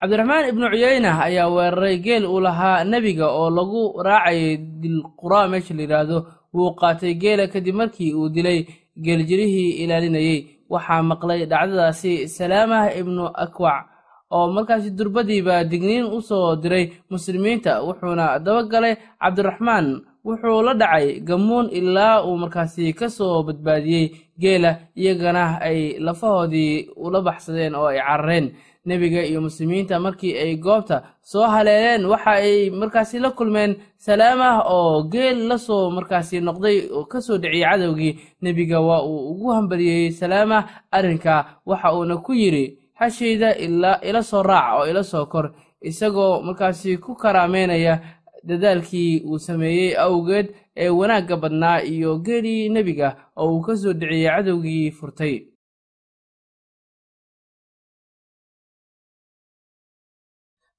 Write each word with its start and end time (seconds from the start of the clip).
cabdiraxmaan 0.00 0.48
ibnu 0.52 0.66
cuyeyna 0.72 1.10
ayaa 1.26 1.48
weeraray 1.56 1.96
geel 2.04 2.24
uu 2.26 2.40
lahaa 2.46 2.84
nebiga 2.84 3.26
oo 3.32 3.48
lagu 3.50 3.82
raacayay 4.06 4.56
dilquraa 4.82 5.48
meesha 5.48 5.74
la 5.74 5.82
yidhaahdo 5.82 6.18
wuu 6.54 6.74
qaatay 6.80 7.14
geela 7.22 7.44
kadib 7.52 7.74
markii 7.80 8.12
uu 8.18 8.28
dilay 8.28 8.58
geeljirihii 9.04 9.70
ilaalinayey 9.82 10.38
waxaa 10.72 11.02
maqlay 11.10 11.40
dhacdadaasi 11.50 12.28
salaamah 12.28 12.92
ibnu 13.00 13.24
akwac 13.44 13.84
oo 14.30 14.46
markaasi 14.52 14.90
durbadiiba 14.98 15.64
digniin 15.70 16.04
u 16.16 16.20
soo 16.28 16.56
diray 16.62 16.84
muslimiinta 17.10 17.82
wuxuuna 17.86 18.38
dabagalay 18.44 18.94
cabdiraxmaan. 19.20 19.86
Wuxuu 20.26 20.58
la 20.66 20.74
dhacay 20.74 21.20
gammuun 21.28 21.66
ilaa 21.78 22.22
uu 22.26 22.36
markaasi 22.42 22.92
ka 22.98 23.06
soo 23.08 23.42
badbaadiyey 23.46 24.10
geela 24.42 24.70
iyagana 24.98 25.60
ay 25.68 25.98
lafahoodii 26.06 26.88
ula 27.04 27.20
baxsadeen 27.22 27.74
oo 27.78 27.86
ay 27.86 27.98
carareen 28.02 28.46
nebiga 28.86 29.22
iyo 29.24 29.40
muslimiinta 29.40 30.00
markii 30.00 30.38
ay 30.38 30.56
goobta 30.56 31.02
soo 31.22 31.46
haleeleen 31.46 32.06
waxa 32.06 32.30
ay 32.30 32.70
markaasi 32.70 33.18
la 33.18 33.30
kulmeen 33.30 33.76
salaamah 33.96 34.62
oo 34.70 35.02
geel 35.12 35.46
la 35.48 35.58
soo 35.58 35.90
markaasi 35.90 36.40
noqday 36.40 36.88
oo 36.92 37.04
ka 37.04 37.20
soo 37.20 37.38
dhiciyey 37.38 37.64
cadowgii. 37.70 38.18
Nebiga 38.42 38.80
waa 38.80 39.02
uu 39.02 39.30
ugu 39.30 39.48
hambaliyey 39.52 40.10
salaamah 40.12 40.64
arrinka 40.90 41.34
waxa 41.66 41.92
uuna 41.94 42.16
ku 42.16 42.32
yidhi 42.32 42.78
hashayda 42.94 43.54
ila 44.02 44.22
soo 44.22 44.42
raac 44.42 44.78
oo 44.80 44.86
ila 44.90 45.02
soo 45.04 45.26
kor. 45.26 45.52
Isagoo 45.82 46.42
markaasi 46.42 46.96
ku 46.98 47.14
karaameynaya 47.14 48.00
dadaalkii 48.46 49.20
uu 49.26 49.38
sameeyey 49.38 49.96
awgeed 49.98 50.54
ee 50.76 50.88
wanaagga 50.88 51.36
badnaa 51.36 51.82
iyo 51.82 52.18
geelii 52.18 52.68
nebiga 52.68 53.16
oo 53.36 53.50
uu 53.56 53.60
ka 53.66 53.76
soo 53.76 53.92
dhiciyey 53.92 54.30
cadowgii 54.30 54.90
furtay 54.90 55.34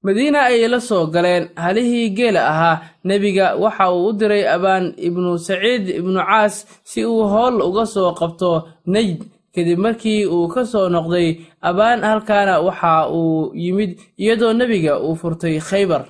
madiina 0.04 0.40
ayay 0.48 0.68
la 0.68 0.80
soo 0.80 1.06
galeen 1.14 1.44
halihii 1.56 2.10
geela 2.16 2.40
ahaa 2.52 2.80
nebiga 3.04 3.46
waxa 3.62 3.86
uu 3.92 4.06
u 4.08 4.12
diray 4.12 4.44
abaan 4.56 4.94
ibnu 5.08 5.38
saciid 5.38 5.88
ibnu 6.00 6.20
caas 6.28 6.54
si 6.90 7.00
uu 7.06 7.22
howl 7.34 7.56
uga 7.68 7.84
soo 7.86 8.10
qabto 8.20 8.50
nejd 8.86 9.18
kadib 9.54 9.78
markii 9.78 10.26
uu 10.34 10.46
ka 10.54 10.62
soo 10.72 10.88
noqday 10.94 11.28
abaan 11.68 12.00
halkaana 12.08 12.54
waxa 12.66 13.08
uu 13.18 13.52
yimid 13.54 13.98
iyadoo 14.22 14.52
nebiga 14.52 14.92
uu 15.04 15.14
furtay 15.20 15.56
khaybar. 15.68 16.02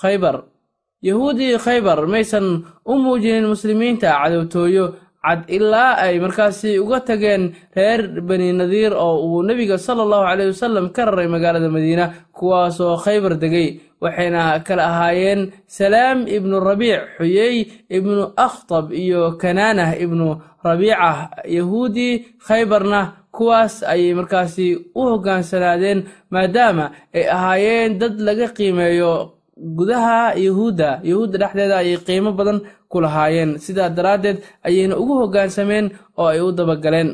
Khaybar. 0.00 0.36
Yahuudii 1.02 1.58
khaybar 1.58 2.06
maysan 2.06 2.46
u 2.86 2.94
muujinin 3.02 3.46
muslimiinta 3.52 4.08
cadowtooyo 4.22 4.84
cad 5.22 5.40
ilaa 5.56 5.92
ay 6.04 6.18
markaasi 6.24 6.78
uga 6.82 7.00
tageen 7.08 7.54
reer 7.76 8.00
bani 8.28 8.52
nadiir 8.52 8.92
oo 8.94 9.16
uu 9.26 9.42
nebiga 9.46 9.78
sala 9.78 10.02
allahu 10.02 10.24
caleyh 10.28 10.48
wasalam 10.52 10.86
ka 10.96 11.02
raray 11.06 11.28
magaalada 11.34 11.68
madiina 11.70 12.06
kuwaasoo 12.36 12.96
khaybar 13.04 13.34
degay 13.42 13.68
waxayna 14.02 14.42
kala 14.66 14.82
ahaayeen 14.90 15.40
salaam 15.66 16.18
ibnu 16.36 16.58
rabiic 16.60 17.00
xuyey 17.18 17.56
ibnu 17.96 18.22
akhtab 18.46 18.90
iyo 18.92 19.38
kanaanah 19.42 19.90
ibnu 20.04 20.26
rabiica 20.64 21.30
yahuudii 21.46 22.14
khaybarna 22.46 23.00
kuwaas 23.36 23.74
ayay 23.92 24.14
markaasi 24.18 24.66
u 24.98 25.00
hoggaansanaadeen 25.10 25.98
maadaama 26.34 26.90
ay 27.14 27.24
ahaayeen 27.36 27.98
dad 28.00 28.14
laga 28.26 28.48
qiimeeyo 28.56 29.12
gudaha 29.62 30.34
yahuudda. 30.34 31.00
Yahuudda 31.04 31.38
dhexdeeda 31.38 31.76
ayay 31.82 31.96
qiimo 32.06 32.32
badan 32.38 32.58
ku 32.92 32.98
lahaayeen. 33.04 33.50
Sidaa 33.64 33.88
daraaddeed 33.96 34.38
ayayna 34.66 34.94
ugu 35.02 35.14
hoggaansameen 35.22 35.86
oo 36.20 36.26
ay 36.32 36.40
u 36.46 36.52
dabagaleen. 36.58 37.10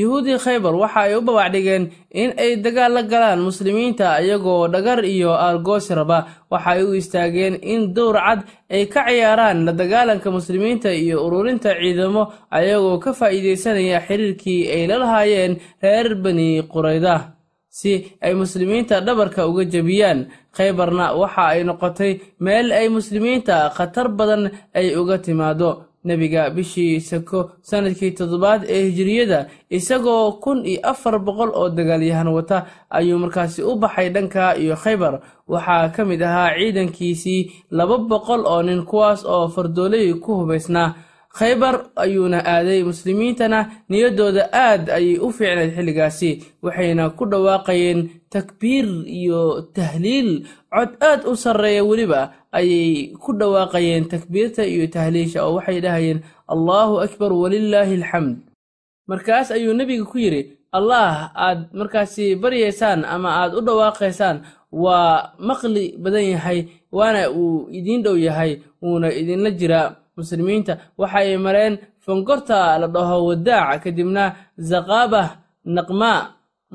Yahuudii 0.00 0.38
khaybar 0.44 0.74
waxa 0.82 1.00
ay 1.06 1.14
u 1.18 1.20
babacdhigeen 1.26 1.84
in 2.22 2.30
ay 2.42 2.52
dagaal 2.64 2.92
la 2.94 3.02
galaan 3.12 3.40
muslimiinta 3.48 4.22
iyagoo 4.22 4.68
dhagar 4.74 5.00
iyo 5.04 5.32
aargoosi 5.34 5.94
raba. 5.98 6.18
Waxa 6.50 6.70
ay 6.78 6.82
u 6.86 6.94
istaageen 7.00 7.54
in 7.72 7.90
dowr 7.94 8.14
cad 8.26 8.40
ay 8.70 8.86
ka 8.86 9.02
ciyaaraan 9.08 9.58
la 9.66 9.72
dagaalanka 9.80 10.30
muslimiinta 10.30 10.94
iyo 10.94 11.26
ururinta 11.26 11.74
ciidamo 11.74 12.22
ayagoo 12.56 13.02
ka 13.02 13.10
faa'iidaysanaya 13.18 13.98
xiriirkii 14.06 14.62
ay 14.74 14.82
la 14.86 14.96
lahaayeen 15.02 15.52
reer 15.82 16.14
bani 16.22 16.62
qurayda 16.72 17.34
si 17.78 17.92
ay 18.22 18.34
muslimiinta 18.34 19.00
dhabarka 19.06 19.42
uga 19.50 19.64
jebiyaan 19.72 20.30
khaybarna 20.56 21.14
waxa 21.20 21.42
ay 21.54 21.60
noqotay 21.64 22.12
meel 22.44 22.72
ay 22.72 22.88
muslimiinta 22.88 23.70
khatar 23.76 24.08
badan 24.18 24.50
ay 24.74 24.96
uga 25.00 25.18
timaado. 25.18 25.70
Nebiga 26.04 26.48
bishii 26.56 27.00
sako 27.00 27.40
sannadkii 27.68 28.10
toddobaad 28.16 28.64
ee 28.68 28.82
hijiriyada 28.88 29.38
isagoo 29.76 30.32
kun 30.40 30.64
iyo 30.64 30.80
afar 30.90 31.18
boqol 31.26 31.50
oo 31.60 31.68
dagaalyahan 31.68 32.28
wata 32.32 32.64
ayuu 32.90 33.18
markaasi 33.20 33.60
u 33.62 33.76
baxay 33.76 34.08
dhanka 34.14 34.56
iyo 34.56 34.76
khaybar. 34.82 35.20
Waxaa 35.48 35.88
ka 35.92 36.04
mid 36.08 36.22
ahaa 36.22 36.56
ciidankiisii 36.56 37.52
laba 37.76 37.98
boqol 37.98 38.42
oo 38.48 38.62
nin 38.62 38.80
kuwaas 38.88 39.24
oo 39.28 39.48
fardooley 39.54 40.14
ku 40.24 40.30
hubaysnaa 40.40 40.94
khaybar 41.38 41.90
ayuuna 41.96 42.38
aaday 42.44 42.82
muslimiintana 42.82 43.58
niyaddooda 43.88 44.50
aad 44.52 44.90
ayay 44.90 45.18
u 45.18 45.30
fiicnayd 45.30 45.72
xilligaasi 45.76 46.30
waxayna 46.62 47.10
ku 47.14 47.24
dhawaaqayeen 47.30 48.00
takbiir 48.34 48.86
iyo 49.06 49.62
tahliil. 49.76 50.46
Cod 50.74 50.90
aad 51.00 51.20
u 51.30 51.36
sarreeya 51.36 51.84
weliba 51.86 52.34
ayay 52.52 53.14
ku 53.22 53.30
dhawaaqayeen 53.32 54.08
takbiirta 54.10 54.66
iyo 54.66 54.86
tahliisha 54.90 55.46
oo 55.46 55.54
waxay 55.58 55.80
dhahayeen 55.80 56.20
allaahu 56.50 57.00
akbar 57.06 57.30
walilaahi 57.32 57.94
alxamd. 58.02 58.36
Markaas 59.06 59.50
ayuu 59.54 59.74
nebiga 59.74 60.04
ku 60.04 60.18
yidhi 60.18 60.58
allah 60.74 61.30
aad 61.34 61.70
markaasi 61.74 62.34
baryaysaan 62.42 63.04
ama 63.06 63.30
aad 63.46 63.54
u 63.54 63.60
dhawaaqaysaan 63.62 64.42
waa 64.70 65.34
maqli 65.38 65.94
badan 65.98 66.26
yahay 66.34 66.58
waana 66.94 67.30
uu 67.30 67.66
idiin 67.70 68.02
dhow 68.02 68.14
yahay 68.18 68.62
wuuna 68.82 69.10
idinla 69.10 69.50
jiraa 69.50 69.94
muslimiinta 70.16 70.72
waxay 71.00 71.36
mareen 71.46 71.74
fangorta 72.04 72.78
la 72.80 72.86
dhaho 72.94 73.16
wadaac 73.28 73.82
kadibna 73.84 74.24
zaqaabah 74.70 75.28
naqmaa 75.76 76.20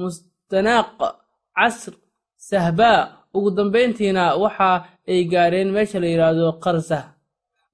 mustanaaq 0.01 0.87
casr 1.57 1.93
sahbaa 2.49 2.99
ugu 3.35 3.49
dambayntiina 3.57 4.23
waxa 4.43 4.69
ay 5.11 5.19
gaareen 5.31 5.69
meesha 5.75 5.99
la 6.03 6.07
yidhaahdo 6.13 6.47
qarsah. 6.63 7.03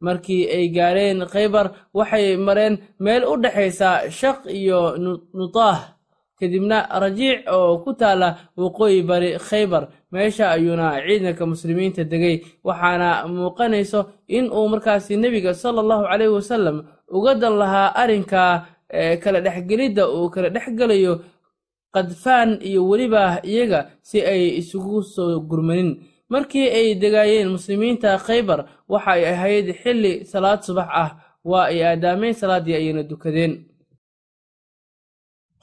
Markii 0.06 0.44
ay 0.56 0.66
gaareen 0.78 1.18
khaybar 1.34 1.66
waxay 1.98 2.26
mareen 2.48 2.74
meel 3.04 3.24
u 3.32 3.34
dhexaysa 3.44 3.90
shaq 4.20 4.40
iyo 4.60 4.80
nutaah 5.38 5.80
kadibna 6.41 6.90
rajiic 7.03 7.46
oo 7.53 7.78
ku 7.85 7.94
taala 7.94 8.38
waqooyi 8.57 9.06
bari 9.06 9.38
khaybar. 9.38 9.88
Meesha 10.12 10.50
ayuuna 10.52 10.97
ciidanka 11.06 11.46
muslimiinta 11.46 12.03
degay 12.03 12.41
waxaana 12.66 13.28
muuqanayso 13.29 14.09
in 14.28 14.50
uu 14.50 14.66
markaasi 14.74 15.18
nebiga 15.22 15.53
sala 15.53 15.80
allahu 15.85 16.03
caleyhi 16.09 16.34
wasalam 16.34 16.78
uga 17.13 17.35
dan 17.38 17.53
lahaa 17.62 17.94
arrinka 18.01 18.66
kala 19.24 19.40
dhexgelidda 19.46 20.03
uu 20.09 20.30
kala 20.34 20.50
dhexgelayo 20.50 21.13
qadfaan 21.94 22.59
iyo 22.63 22.88
weliba 22.90 23.40
iyaga 23.44 23.90
si 24.01 24.19
ay 24.24 24.57
isugu 24.59 25.03
soo 25.03 25.40
gurmanin. 25.46 26.01
Markii 26.31 26.68
ay 26.72 26.96
degaayeen 26.96 27.50
muslimiinta 27.51 28.18
khaybar 28.18 28.66
waxa 28.88 29.12
ay 29.12 29.24
ahayd 29.34 29.68
xilli 29.84 30.25
salaad 30.25 30.63
subax 30.63 30.90
ah. 30.91 31.12
Waa 31.44 31.66
ay 31.74 31.84
aadaameen 31.84 32.34
salaaddii 32.38 32.75
ayayna 32.80 33.03
dukadeen 33.03 33.66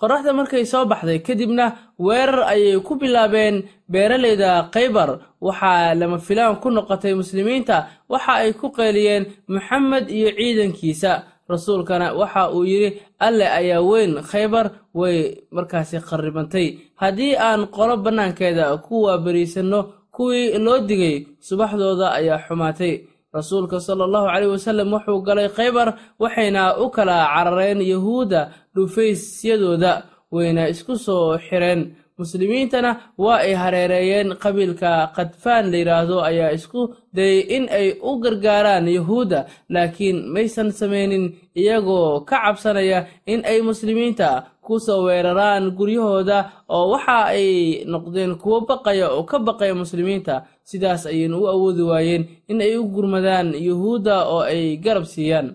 qoraxda 0.01 0.33
markay 0.33 0.65
soo 0.73 0.85
baxday 0.91 1.19
kadibna 1.27 1.67
weerar 1.99 2.43
ayay 2.53 2.79
ku 2.87 2.95
bilaabeen 3.01 3.57
beeralayda 3.93 4.71
khaybar. 4.75 5.11
Waxaa 5.47 5.95
lama 6.01 6.19
filaan 6.19 6.57
ku 6.63 6.69
noqotay 6.71 7.15
muslimiinta 7.15 7.77
waxa 8.09 8.33
ay 8.43 8.53
ku 8.61 8.67
qeeliyeen 8.77 9.27
moxamed 9.49 10.05
iyo 10.11 10.31
ciidankiisa. 10.39 11.13
Rasuulkana 11.49 12.13
waxa 12.21 12.51
uu 12.53 12.65
yidhi 12.65 13.01
alle 13.27 13.47
ayaa 13.59 13.81
weyn 13.91 14.13
khaybar 14.31 14.67
way 14.95 15.19
markaasi 15.51 15.97
qarribantay. 16.09 16.67
Haddii 17.01 17.35
aan 17.37 17.67
qolo 17.77 17.97
bannaankeeda 18.05 18.77
ku 18.87 19.03
waabariisanno 19.09 19.81
kuwii 20.13 20.59
loo 20.59 20.79
digay 20.89 21.27
subaxdooda 21.41 22.13
ayaa 22.19 22.39
xumaatay 22.47 22.93
rasuulka 23.39 23.81
sala 23.87 24.03
allahu 24.09 24.27
caleyh 24.33 24.51
wasalam 24.55 24.89
wuxuu 24.95 25.23
galay 25.29 25.49
khaybar 25.57 25.89
waxayna 26.23 26.63
u 26.85 26.87
kala 26.97 27.17
carareen 27.35 27.81
yahuudda 27.93 28.41
dhufaysyadooda 28.75 29.93
wayna 30.35 30.69
isku 30.69 30.97
soo 30.97 31.39
xireen. 31.39 31.95
Muslimiintana 32.19 32.91
waa 33.19 33.39
ay 33.47 33.55
hareereeyeen 33.55 34.35
qabiilka 34.43 34.91
khadfaan 35.17 35.71
la 35.71 35.77
yidhaahdo 35.79 36.17
ayaa 36.29 36.51
isku 36.59 36.81
dayay 37.15 37.41
in 37.57 37.65
ay 37.71 37.95
u 38.03 38.19
gargaaraan 38.19 38.89
yahuudda 38.91 39.47
laakiin 39.71 40.27
maysan 40.35 40.71
samaynin 40.75 41.25
iyagoo 41.55 42.27
ka 42.27 42.37
cabsanaya 42.43 43.07
in 43.33 43.41
ay 43.47 43.63
muslimiinta 43.63 44.29
ku 44.67 44.81
soo 44.83 45.07
weeraraan 45.07 45.71
guryahooda 45.79 46.39
oo 46.69 46.91
waxa 46.99 47.31
ay 47.39 47.85
noqdeen 47.87 48.35
kuwo 48.43 48.67
baqaya 48.67 49.07
oo 49.15 49.23
ka 49.23 49.39
baqaya 49.39 49.75
muslimiinta 49.79 50.35
sidaas 50.71 51.03
ayayna 51.11 51.37
u 51.43 51.45
awoodi 51.53 51.83
waayeen 51.91 52.23
in 52.51 52.59
ay 52.67 52.75
u 52.81 52.85
gurmadaan 52.95 53.49
yahuudda 53.69 54.15
oo 54.33 54.43
ay 54.53 54.77
garab 54.85 55.05
siiyaan. 55.15 55.49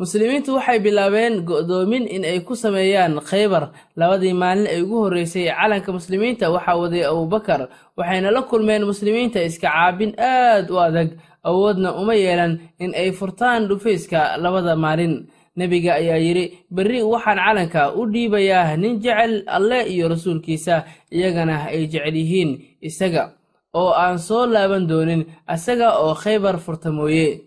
Muslimiintu 0.00 0.50
waxay 0.56 0.78
bilaabeen 0.84 1.34
go'doomin 1.48 2.04
in 2.14 2.24
ay 2.24 2.38
ku 2.46 2.54
sameeyaan 2.56 3.14
khaybar. 3.28 3.64
Labadii 4.00 4.32
maalin 4.42 4.66
ay 4.72 4.80
ugu 4.84 4.96
horreysay 5.04 5.46
calanka 5.58 5.90
muslimiinta 5.98 6.46
waxaa 6.54 6.80
waday 6.82 7.04
abubakar 7.10 7.60
waxayna 7.98 8.28
la 8.36 8.42
kulmeen 8.50 8.82
muslimiinta 8.90 9.38
iska 9.48 9.68
caabin 9.68 10.12
aad 10.18 10.66
u 10.74 10.76
adag 10.86 11.08
awoodna 11.48 11.88
uma 12.00 12.14
yeelan 12.24 12.52
in 12.84 12.90
ay 13.02 13.10
furtaan 13.18 13.68
dhufayska 13.68 14.20
labada 14.42 14.72
maalin 14.84 15.14
nebiga 15.56 15.94
ayaa 16.00 16.16
yidhi 16.26 16.44
berri 16.70 17.02
waxaan 17.02 17.38
calanka 17.38 17.92
u 17.98 18.06
dhiibayaa 18.12 18.76
nin 18.76 19.00
jecel 19.04 19.42
alleh 19.46 19.84
iyo 19.92 20.08
rasuulkiisa 20.08 20.84
iyagana 21.12 21.66
ay 21.68 21.86
jecel 21.92 22.16
yihiin 22.16 22.50
isaga 22.80 23.32
oo 23.74 23.92
aan 23.92 24.18
soo 24.18 24.46
laaban 24.46 24.86
doonin 24.88 25.22
asaga 25.46 25.88
oo 26.02 26.14
khaybar 26.14 26.56
furta 26.64 26.90
mooye. 26.92 27.40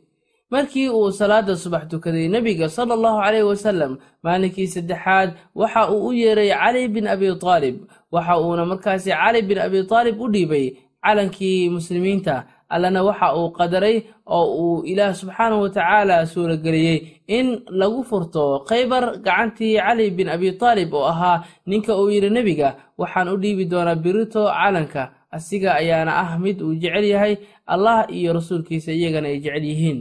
Markii 0.52 0.90
uu 0.90 1.12
salaada 1.12 1.56
subax 1.58 1.90
tukaday 1.90 2.28
nebiga 2.30 2.70
sala 2.70 2.94
allahu 2.94 3.18
caleyh 3.24 3.44
wasalam 3.50 3.98
maalinkii 4.24 4.68
saddexaad 4.70 5.34
waxa 5.58 5.90
uu 5.92 6.08
u 6.10 6.14
yeeray 6.14 6.50
cali 6.54 6.88
bin 6.88 7.08
abi 7.08 7.28
taalib. 7.42 7.76
Waxa 8.14 8.38
uuna 8.40 8.66
markaasi 8.66 9.10
cali 9.10 9.42
bin 9.42 9.58
abi 9.58 9.84
taalib 9.90 10.22
u 10.22 10.28
dhiibay 10.30 10.78
calankii 11.04 11.70
muslimiinta 11.70 12.46
allana 12.76 13.00
waxa 13.08 13.28
uu 13.40 13.50
qadaray 13.58 13.98
oo 14.36 14.46
uu 14.64 14.84
ilaah 14.92 15.14
subxaanahu 15.22 15.62
watacaala 15.66 16.26
suurageliyey 16.34 16.98
in 17.38 17.48
lagu 17.80 18.02
furto 18.10 18.46
khaybar 18.70 19.04
gacantii 19.26 19.78
cali 19.80 20.06
bin 20.18 20.28
abi 20.36 20.50
taalib 20.62 20.94
oo 20.94 21.06
ahaa 21.14 21.38
ninka 21.70 21.92
uu 22.02 22.10
yidhi 22.14 22.30
nebiga 22.38 22.70
waxaan 23.02 23.30
u 23.34 23.38
dhiibi 23.44 23.66
doonaa 23.72 23.96
birito 24.04 24.42
calanka 24.58 25.04
asiga 25.38 25.70
ayaana 25.82 26.12
ah 26.24 26.32
mid 26.44 26.58
uu 26.66 26.74
jecel 26.82 27.06
yahay 27.14 27.34
allah 27.74 27.98
iyo 28.18 28.34
rasuulkiisa 28.38 28.92
iyagana 28.96 29.28
ay 29.32 29.40
jecel 29.44 29.64
yihiin. 29.72 30.00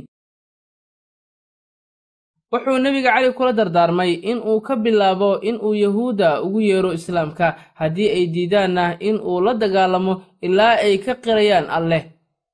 Wuxuu 2.52 2.78
nebiga 2.78 3.10
cali 3.18 3.32
kula 3.34 3.50
dardaarmay 3.58 4.12
in 4.30 4.38
uu 4.38 4.60
ka 4.62 4.76
bilaabo 4.78 5.42
in 5.42 5.56
uu 5.58 5.74
yahuudda 5.74 6.42
ugu 6.46 6.60
yeero 6.62 6.90
islaamka 6.94 7.46
haddii 7.74 8.08
ay 8.16 8.24
diidaanna 8.34 8.84
in 9.08 9.16
uu 9.18 9.40
la 9.42 9.52
dagaalamo 9.58 10.22
ilaa 10.46 10.78
ay 10.86 10.98
ka 11.02 11.14
qirayaan 11.24 11.66
alleh 11.66 12.02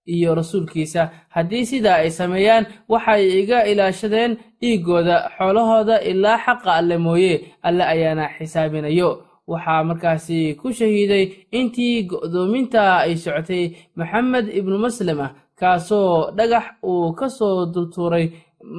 iyo 0.06 0.34
rasuulkiisa. 0.34 1.10
Haddii 1.28 1.64
sidaa 1.66 1.94
ay 2.04 2.10
sameeyaan 2.10 2.66
waxay 2.88 3.22
iga 3.40 3.64
ilaashadeen 3.70 4.36
dhiiggooda 4.60 5.16
xoolahooda 5.38 6.00
ilaa 6.10 6.38
xaqa 6.44 6.70
alle 6.80 6.96
mooye 6.98 7.34
alle 7.62 7.84
ayaana 7.84 8.28
xisaabinayo. 8.38 9.10
Waxaa 9.50 9.84
markaasi 9.84 10.54
ku 10.60 10.72
shahiiday 10.72 11.24
intii 11.58 12.02
go'doominta 12.10 12.82
ay 13.04 13.16
socotay 13.16 13.64
maxamed 13.98 14.46
ibnu 14.58 14.78
maslama 14.78 15.26
kaasoo 15.60 16.30
dhagax 16.36 16.64
uu 16.90 17.12
ka 17.18 17.28
soo 17.28 17.66
dultuuray 17.72 18.26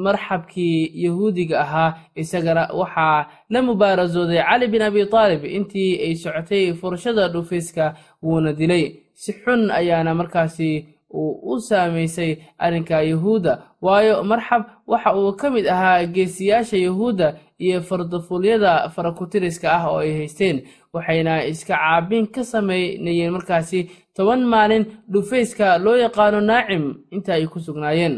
marxabkii 0.05 0.91
yahuudiga 1.05 1.59
ahaa. 1.65 1.95
Isagana 2.15 2.63
waxaa 2.79 3.27
la 3.49 3.59
mubaarasooday 3.61 4.41
cali 4.49 4.67
bin 4.67 4.81
abi 4.81 5.05
taalib 5.13 5.43
intii 5.57 5.99
ay 6.05 6.13
socotay 6.15 6.73
furashada 6.79 7.27
dhufayska 7.33 7.85
wuuna 8.23 8.53
dilay. 8.53 8.83
Si 9.13 9.31
xun 9.43 9.61
ayaana 9.79 10.15
markaasi 10.15 10.69
uu 11.13 11.53
u 11.53 11.59
saamaysay 11.59 12.31
arrinka 12.57 13.01
yahuudda 13.01 13.53
waayo 13.81 14.23
marxab 14.23 14.63
waxa 14.87 15.15
uu 15.17 15.33
ka 15.39 15.49
mid 15.49 15.65
ahaa 15.67 16.05
geesiyaasha 16.05 16.77
yahuudda 16.77 17.37
iyo 17.59 17.81
fardafuulyada 17.81 18.89
farakutiriska 18.89 19.67
ah 19.77 19.83
oo 19.91 19.99
ay 19.99 20.11
haysteen 20.17 20.57
waxayna 20.93 21.45
iska 21.45 21.75
caabin 21.77 22.27
ka 22.27 22.43
samaynayeen 22.43 23.31
markaasi 23.33 23.89
toban 24.15 24.41
maalin 24.45 24.85
dhufayska 25.11 25.77
loo 25.77 25.95
yaqaano 25.95 26.41
naacim 26.41 26.83
inta 27.11 27.33
ay 27.33 27.45
ku 27.47 27.59
sugnaayeen. 27.59 28.15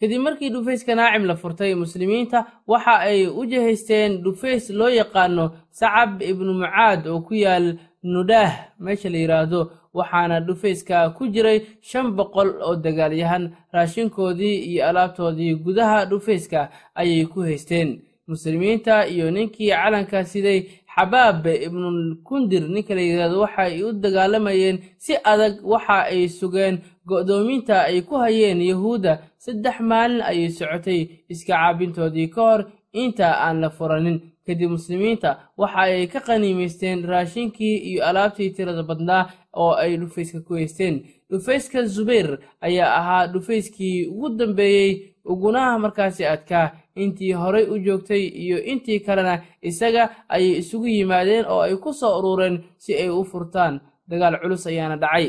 Kadib 0.00 0.22
markii 0.24 0.50
dhufayska 0.50 0.94
naacim 0.94 1.24
la 1.28 1.34
furtay 1.36 1.74
muslimiinta 1.74 2.38
waxa 2.66 2.94
ay 3.08 3.26
u 3.28 3.44
jihaysteen 3.50 4.22
dhufays 4.24 4.70
loo 4.70 4.88
yaqaano 4.88 5.44
sacab 5.70 6.22
ibnu 6.22 6.52
mucaad 6.60 7.06
oo 7.06 7.20
ku 7.20 7.34
yaal 7.34 7.76
nudaah 8.02 8.52
meesha 8.80 9.08
la 9.12 9.18
yidhaahdo 9.18 9.60
waxaana 9.94 10.40
dhufayska 10.40 11.10
ku 11.16 11.26
jiray 11.34 11.58
shan 11.80 12.06
boqol 12.16 12.48
oo 12.66 12.76
dagaalyahan 12.76 13.44
raashinkoodii 13.74 14.56
iyo 14.70 14.86
alaabtoodii 14.88 15.54
gudaha 15.64 16.04
dhufayska 16.10 16.70
ayay 16.94 17.24
ku 17.26 17.40
haysteen. 17.42 18.02
Muslimiinta 18.30 19.06
iyo 19.10 19.30
ninkii 19.30 19.70
calanka 19.70 20.24
siday 20.24 20.58
xabaab 20.94 21.46
ibnulkundir 21.46 22.62
ninka 22.68 22.94
la 22.94 23.00
yidhaahdo 23.00 23.40
waxay 23.40 23.82
u 23.82 23.92
dagaalamayeen 23.92 24.78
si 24.98 25.12
adag 25.24 25.54
waxa 25.64 25.98
ay 26.12 26.28
sugeen. 26.28 26.78
Go'doominta 27.08 27.82
ay 27.90 28.02
ku 28.02 28.14
hayeen 28.22 28.60
yahuudda 28.62 29.12
saddex 29.38 29.80
maalin 29.80 30.22
ayay 30.22 30.48
socotay 30.50 31.00
iska 31.28 31.52
caabintoodii 31.58 32.28
ka 32.34 32.40
hor. 32.42 32.60
Inta 32.92 33.26
aan 33.46 33.60
la 33.60 33.70
furanin 33.70 34.20
kadib 34.50 34.70
muslimiinta 34.76 35.30
waxa 35.60 35.78
ay 35.86 36.06
ka 36.12 36.20
qaniimaysteen 36.26 37.04
raashinkii 37.10 37.76
iyo 37.90 38.00
alaabtii 38.08 38.50
tirada 38.56 38.82
badnaa 38.90 39.22
oo 39.62 39.72
ay 39.82 39.96
dhufayska 40.02 40.40
ku 40.46 40.54
haysteen. 40.58 40.94
Dhufayska 41.30 41.86
zubayr 41.94 42.38
ayaa 42.66 42.90
ahaa 43.00 43.26
dhufayskii 43.32 44.06
ugu 44.10 44.28
dambeeyey 44.38 44.92
ugunaha 45.32 45.78
markaasi 45.78 46.26
adkaa 46.34 46.66
intii 47.02 47.32
horay 47.42 47.64
u 47.72 47.78
joogtay 47.86 48.22
iyo 48.44 48.58
intii 48.72 49.00
kalena 49.06 49.34
isaga 49.62 50.04
ayay 50.34 50.58
isugu 50.60 50.86
yimaadeen 50.86 51.44
oo 51.52 51.60
ay 51.66 51.76
ku 51.76 51.92
soo 51.92 52.18
urureen 52.18 52.56
si 52.82 52.94
ay 52.94 53.08
u 53.08 53.24
furtaan. 53.24 53.80
Dagaal 54.10 54.40
culus 54.42 54.66
ayaana 54.66 54.96
dhacay 55.02 55.26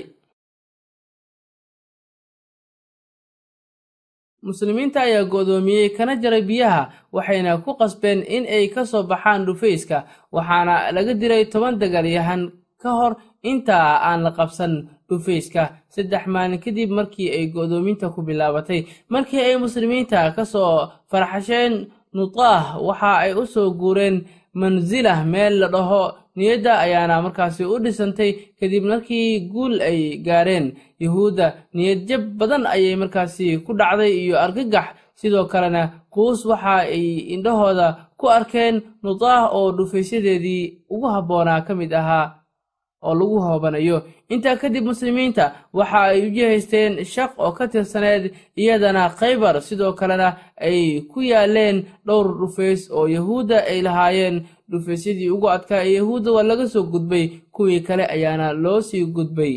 muslimiinta 4.47 5.01
ayaa 5.07 5.23
go'doomiyey 5.33 5.89
kana 5.97 6.15
jaray 6.23 6.41
biyaha 6.49 6.83
waxayna 7.15 7.51
ku 7.65 7.71
qasbeen 7.79 8.19
in 8.35 8.43
ay 8.55 8.67
ka 8.73 8.81
soo 8.85 9.03
baxaan 9.11 9.45
dhufayska 9.47 9.97
waxaana 10.35 10.91
laga 10.95 11.13
diray 11.21 11.45
toban 11.51 11.77
dagaalyahan 11.81 12.41
ka 12.81 12.89
hor 12.97 13.13
intaa 13.51 14.01
aan 14.09 14.19
la 14.25 14.31
qabsan 14.37 14.73
dhufayska 15.09 15.63
saddex 15.93 16.23
maalin 16.33 16.59
kadib 16.65 16.89
markii 16.97 17.29
ay 17.37 17.45
go'doominta 17.55 18.09
ku 18.13 18.21
bilaabatay 18.27 18.79
markii 19.13 19.41
ay 19.47 19.55
muslimiinta 19.65 20.19
ka 20.35 20.43
soo 20.53 20.89
farxasheen 21.11 21.73
nutaah 22.17 22.81
waxa 22.87 23.11
ay 23.23 23.31
u 23.41 23.45
soo 23.53 23.69
guureen 23.79 24.15
mansilah 24.53 25.25
meel 25.25 25.53
la 25.61 25.67
dhaho. 25.67 26.03
Niyadda 26.35 26.79
ayaana 26.79 27.21
markaasi 27.21 27.63
u 27.67 27.75
dhisantay 27.83 28.31
kadib 28.59 28.83
markii 28.83 29.49
guul 29.51 29.81
ay 29.81 30.17
gaareen. 30.25 30.65
Yahuudda 30.99 31.45
niyadjab 31.75 32.23
badan 32.39 32.63
ayay 32.65 32.95
markaasi 32.95 33.59
ku 33.65 33.73
dhacday 33.73 34.11
iyo 34.25 34.35
argagax. 34.39 34.95
Sidoo 35.19 35.45
kalena 35.51 35.83
quus 36.09 36.45
waxa 36.45 36.87
ay 36.87 37.33
indhahooda 37.35 37.87
ku 38.17 38.25
arkeen 38.29 38.81
nutaah 39.03 39.51
oo 39.53 39.71
dhufaysyadeedii 39.77 40.87
ugu 40.89 41.07
habboonaa 41.15 41.61
ka 41.67 41.75
mid 41.75 41.93
ahaa 41.93 42.25
oo 43.03 43.13
lagu 43.19 43.37
hoobanayo 43.45 43.97
intaa 44.33 44.55
kadib 44.61 44.83
muslimiinta 44.91 45.45
waxa 45.77 45.99
ay 46.11 46.19
u 46.27 46.29
jihaysteen 46.35 46.93
shaq 47.13 47.31
oo 47.43 47.51
ka 47.57 47.67
tirsaneed 47.67 48.23
iyadana 48.61 49.09
khaybar 49.19 49.55
sidoo 49.67 49.93
kalena 49.99 50.29
ay 50.67 51.01
ku 51.11 51.19
yaaleen 51.31 51.77
dhowr 52.07 52.27
dhufays 52.39 52.81
oo 52.91 53.07
yahuudda 53.07 53.57
ay 53.71 53.81
lahaayeen. 53.87 54.37
Dhufaysyadii 54.71 55.29
ugu 55.35 55.47
adkaa 55.49 55.83
ee 55.83 55.93
yahuudda 55.99 56.31
waa 56.31 56.43
laga 56.43 56.65
soo 56.73 56.83
gudbay 56.83 57.25
kuwii 57.51 57.79
kale 57.87 58.05
ayaana 58.15 58.53
loo 58.53 58.81
sii 58.81 59.05
gudbay. 59.05 59.55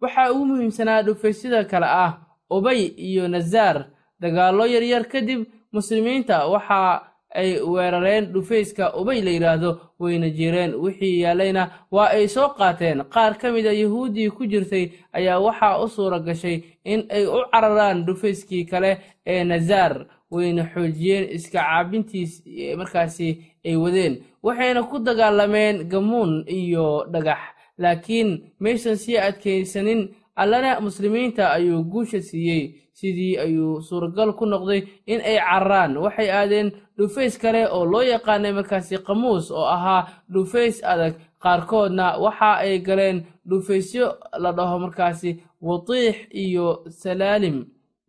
Waxaa 0.00 0.32
ugu 0.32 0.46
muhiimsanaa 0.46 1.02
dhufaysyada 1.02 1.64
kale 1.64 1.86
ah 1.86 2.12
ubay 2.50 2.80
iyo 3.08 3.28
nasaar 3.28 3.76
dagaallo 4.20 4.66
yaryar 4.66 5.04
kadib 5.12 5.40
muslimiinta 5.72 6.46
waxa 6.46 7.09
ay 7.34 7.60
weerareen 7.62 8.32
dhufayska 8.32 8.94
ubay 8.96 9.20
la 9.22 9.30
yidhaahdo 9.30 9.80
wayna 9.98 10.30
jireen. 10.30 10.74
Wixii 10.74 11.20
yaallayna 11.20 11.70
waa 11.90 12.08
ay 12.10 12.28
soo 12.28 12.48
qaateen. 12.58 13.04
Qaar 13.04 13.38
ka 13.38 13.52
mid 13.52 13.66
a 13.66 13.72
yahuuddii 13.72 14.30
ku 14.30 14.46
jirtay 14.46 14.90
ayaa 15.12 15.38
waxaa 15.40 15.78
u 15.84 15.88
suura 15.88 16.18
gashay 16.18 16.62
in 16.84 17.06
ay 17.10 17.26
u 17.26 17.42
cararaan 17.52 18.04
dhufayskii 18.06 18.64
kale 18.64 18.98
ee 19.26 19.44
nasaar 19.44 20.06
wayna 20.30 20.64
xoojiyeen 20.74 21.30
iska 21.34 21.58
caabintiis 21.62 22.42
markaasi 22.76 23.38
ay 23.64 23.76
wadeen. 23.76 24.22
Waxayna 24.42 24.82
ku 24.82 24.98
dagaalameen 24.98 25.84
gamuun 25.88 26.44
iyo 26.48 27.06
dhagax. 27.12 27.38
Laakiin 27.78 28.42
maysan 28.60 28.96
sii 28.96 29.16
adkaysanin 29.18 30.08
allana 30.36 30.80
muslimiinta 30.80 31.50
ayuu 31.52 31.84
guusha 31.84 32.20
siiyey 32.22 32.74
sidii 33.00 33.38
ayuu 33.44 33.80
suuragal 33.88 34.32
ku 34.38 34.44
noqday 34.46 34.80
in 35.12 35.20
ay 35.30 35.38
cararaan 35.40 35.96
waxay 36.04 36.28
aadeen 36.30 36.68
dhufays 36.98 37.34
kale 37.42 37.62
oo 37.74 37.84
loo 37.92 38.02
yaqaanay 38.12 38.52
markaasi 38.52 38.98
qamuus 39.06 39.50
oo 39.50 39.64
ahaa 39.76 40.02
dhufays 40.32 40.84
adag. 40.92 41.14
Qaarkoodna 41.42 42.06
waxa 42.24 42.50
ay 42.64 42.78
galeen 42.86 43.18
dhufaysyo 43.48 44.06
la 44.42 44.50
dhaho 44.52 44.76
markaasi 44.84 45.30
watiix 45.66 46.16
iyo 46.42 46.84
salaalim. 47.00 47.56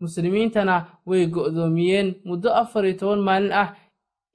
Muslimiintana 0.01 0.75
way 1.05 1.25
go'doomiyeen 1.27 2.07
muddo 2.27 2.50
afar 2.62 2.86
iyo 2.86 2.98
toban 3.00 3.19
maalin 3.27 3.51
ah 3.62 3.69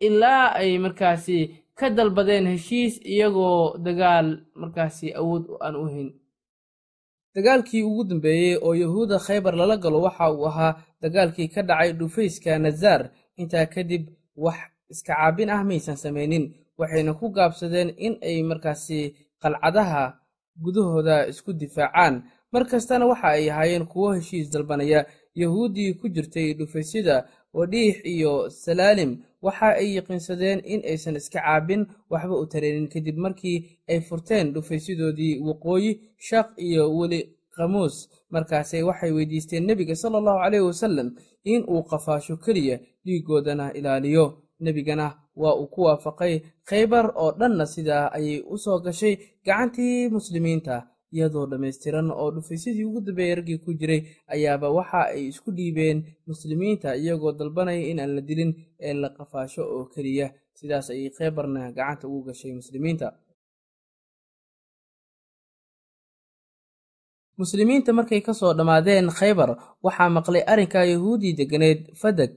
ilaa 0.01 0.55
ay 0.61 0.79
markaasi 0.79 1.39
ka 1.79 1.91
dalbadeen 1.91 2.47
heshiis 2.53 2.95
iyagoo 3.05 3.77
dagaal 3.85 4.29
markaasi 4.55 5.13
awood 5.21 5.45
aan 5.61 5.77
u 5.77 5.85
hayn 5.93 6.09
dagaalkii 7.37 7.83
ugu 7.85 8.05
dambeeyey 8.05 8.57
oo 8.63 8.75
yahuudda 8.75 9.19
khaybar 9.19 9.55
lala 9.57 9.77
galo 9.77 10.01
waxa 10.07 10.33
uu 10.33 10.47
ahaa 10.49 10.77
dagaalkii 11.03 11.49
ka 11.49 11.63
dhacay 11.63 11.93
dhufayska 11.93 12.59
nazaar. 12.59 13.11
Intaa 13.37 13.67
kadib 13.67 14.09
wax 14.37 14.57
iska 14.91 15.13
caabin 15.15 15.51
ah 15.51 15.61
maysan 15.65 15.97
samaynin 15.97 16.45
waxayna 16.79 17.13
ku 17.15 17.29
gaabsadeen 17.37 17.93
in 17.99 18.17
ay 18.23 18.41
markaasi 18.43 19.15
qalcadaha 19.43 20.17
gudahooda 20.63 21.27
isku 21.29 21.53
difaacaan. 21.53 22.23
Mar 22.53 22.65
kastana 22.65 23.05
waxa 23.07 23.29
ay 23.37 23.51
ahaayeen 23.51 23.85
kuwo 23.87 24.13
heshiis 24.17 24.49
dalbanaya. 24.51 25.05
Yahuuddii 25.35 25.95
ku 26.01 26.09
jirtay 26.09 26.55
dhufaysyada 26.55 27.29
wadhiix 27.53 28.01
iyo 28.05 28.49
salaalim 28.51 29.19
waxa 29.43 29.69
ay 29.81 29.89
yaqiinsadeen 29.97 30.61
in 30.65 30.81
aysan 30.91 31.17
iska 31.17 31.41
caabin 31.41 31.87
waxba 32.11 32.35
u 32.43 32.47
tareenin 32.53 32.89
kadib 32.89 33.17
markii 33.25 33.59
ay 33.89 34.01
furteen 34.01 34.53
dhufaysyadoodii 34.55 35.39
waqooyi 35.47 35.91
shaq 36.29 36.49
iyo 36.59 36.85
weli 36.99 37.21
khamuus. 37.57 38.09
Markaase 38.31 38.83
waxay 38.83 39.13
weydiisteen 39.17 39.65
nebiga 39.67 39.95
sala 39.97 40.19
allahu 40.19 40.39
caleyhi 40.43 40.67
wasalam 40.67 41.09
in 41.45 41.61
uu 41.69 41.83
qafaasho 41.91 42.37
keliya 42.37 42.77
dhiigoodana 43.05 43.73
ilaaliyo. 43.79 44.43
Nebigana 44.61 45.07
waa 45.37 45.55
uu 45.61 45.67
ku 45.67 45.81
waafaqay 45.87 46.41
khaybar 46.69 47.13
oo 47.15 47.33
dhanna 47.39 47.67
sidaa 47.67 48.09
ayay 48.17 48.41
u 48.53 48.57
soo 48.59 48.79
gashay 48.81 49.15
gacantii 49.47 50.09
muslimiinta 50.09 50.75
iyadoo 51.15 51.47
dhammaystiran 51.51 52.11
oo 52.11 52.31
dhufaysyadii 52.35 52.85
ugu 52.89 53.01
dambeeyey 53.07 53.35
raggii 53.39 53.59
ku 53.65 53.71
jiray 53.81 54.01
ayaaba 54.35 54.69
waxa 54.79 55.01
ay 55.15 55.23
isku 55.33 55.51
dhiibeen 55.57 55.99
muslimiinta 56.27 56.97
iyagoo 57.03 57.33
dalbanaya 57.39 57.83
in 57.91 58.01
aan 58.01 58.13
la 58.17 58.21
dilin 58.29 58.53
ee 58.87 58.95
la 59.03 59.09
qafaasho 59.17 59.63
oo 59.75 59.85
keliya. 59.95 60.29
Sidaas 60.59 60.89
ayay 60.91 61.11
khaybarna 61.17 61.73
gacanta 61.77 62.09
ugu 62.09 62.23
gashay 62.33 62.53
muslimiinta. 62.61 63.07
Muslimiinta 67.41 67.93
markay 67.93 68.21
ka 68.27 68.33
soo 68.35 68.53
dhammaadeen 68.59 69.07
khaybar 69.19 69.51
waxaa 69.85 70.11
maqlay 70.17 70.43
arrinka 70.53 70.81
yahuudii 70.93 71.35
deganeed 71.39 71.81
fadag 72.01 72.33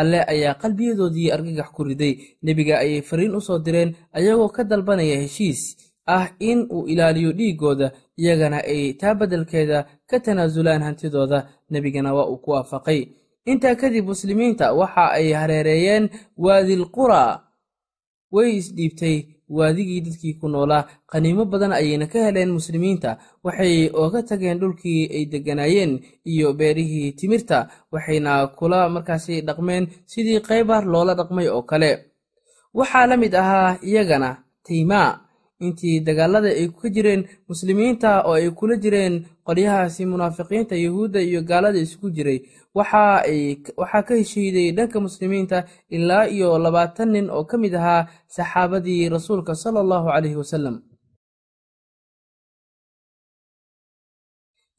alle 0.00 0.18
ayaa 0.32 0.54
qalbiyadoodii 0.62 1.30
argagax 1.34 1.68
ku 1.76 1.82
riday. 1.88 2.14
Nebiga 2.42 2.74
ayay 2.82 3.02
fariin 3.08 3.34
u 3.38 3.40
soo 3.40 3.58
direen 3.66 3.90
ayagoo 4.18 4.48
ka 4.56 4.62
dalbanaya 4.70 5.16
heshiis 5.22 5.60
ah 6.06 6.26
in 6.50 6.66
uu 6.74 6.88
ilaaliyo 6.92 7.30
dhiiggooda 7.38 7.86
iyagana 8.20 8.58
ay 8.72 8.82
taa 9.00 9.14
beddelkeeda 9.18 9.78
ka 10.08 10.16
tanaasulaan 10.24 10.82
hantidooda. 10.86 11.38
Nebigana 11.70 12.10
waa 12.16 12.26
uu 12.32 12.38
ku 12.44 12.50
waafaqay. 12.54 13.00
Intaa 13.50 13.74
kadib 13.80 14.04
muslimiinta 14.12 14.66
waxa 14.80 15.04
ay 15.18 15.28
hareereeyeen 15.40 16.04
waadilqura 16.44 17.22
way 18.34 18.50
isdhiibtay 18.60 19.16
waadigii 19.56 20.00
dadkii 20.06 20.34
ku 20.40 20.46
noolaa 20.48 20.86
qaniimo 21.10 21.44
badan 21.52 21.72
ayayna 21.72 22.06
ka 22.12 22.18
heleen 22.26 22.50
muslimiinta. 22.58 23.10
Waxay 23.44 23.90
ooga 24.00 24.20
tageen 24.28 24.58
dhulkii 24.60 25.02
ay 25.16 25.24
degganaayeen 25.32 25.92
iyo 26.32 26.48
beerihii 26.58 27.12
timirta. 27.18 27.58
Waxayna 27.92 28.32
kula 28.58 28.88
markaasi 28.94 29.40
dhaqmeen 29.46 29.84
sidii 30.06 30.40
khaybar 30.46 30.82
loola 30.92 31.14
dhaqmay 31.18 31.48
oo 31.48 31.62
kale. 31.70 31.90
Waxaa 32.78 33.06
la 33.10 33.16
mid 33.16 33.34
ahaa 33.34 33.78
iyagana 33.88 34.30
taymaa 34.66 35.10
intii 35.60 36.00
dagaalada 36.06 36.48
ay 36.60 36.68
ka 36.80 36.88
jireen 36.94 37.22
muslimiinta 37.48 38.10
oo 38.28 38.34
ay 38.40 38.50
kula 38.58 38.76
jireen 38.82 39.14
qolyahaasi 39.46 40.02
munaafiqiinta 40.12 40.74
yuhuudda 40.84 41.20
iyo 41.20 41.40
gaalada 41.42 41.78
isugu 41.78 42.10
jiray. 42.16 42.38
Waxaa 42.74 44.02
ka 44.08 44.14
heshiiday 44.20 44.72
dhanka 44.76 45.00
muslimiinta 45.00 45.64
ilaa 45.90 46.24
iyo 46.28 46.58
labaatan 46.58 47.08
nin 47.12 47.26
oo 47.30 47.44
ka 47.44 47.58
mid 47.58 47.74
ahaa 47.74 48.06
saxaabadii 48.36 49.08
rasuulka 49.08 49.54
sala 49.54 49.80
allahu 49.80 50.08
caleyhi 50.14 50.36
wasalam 50.42 50.76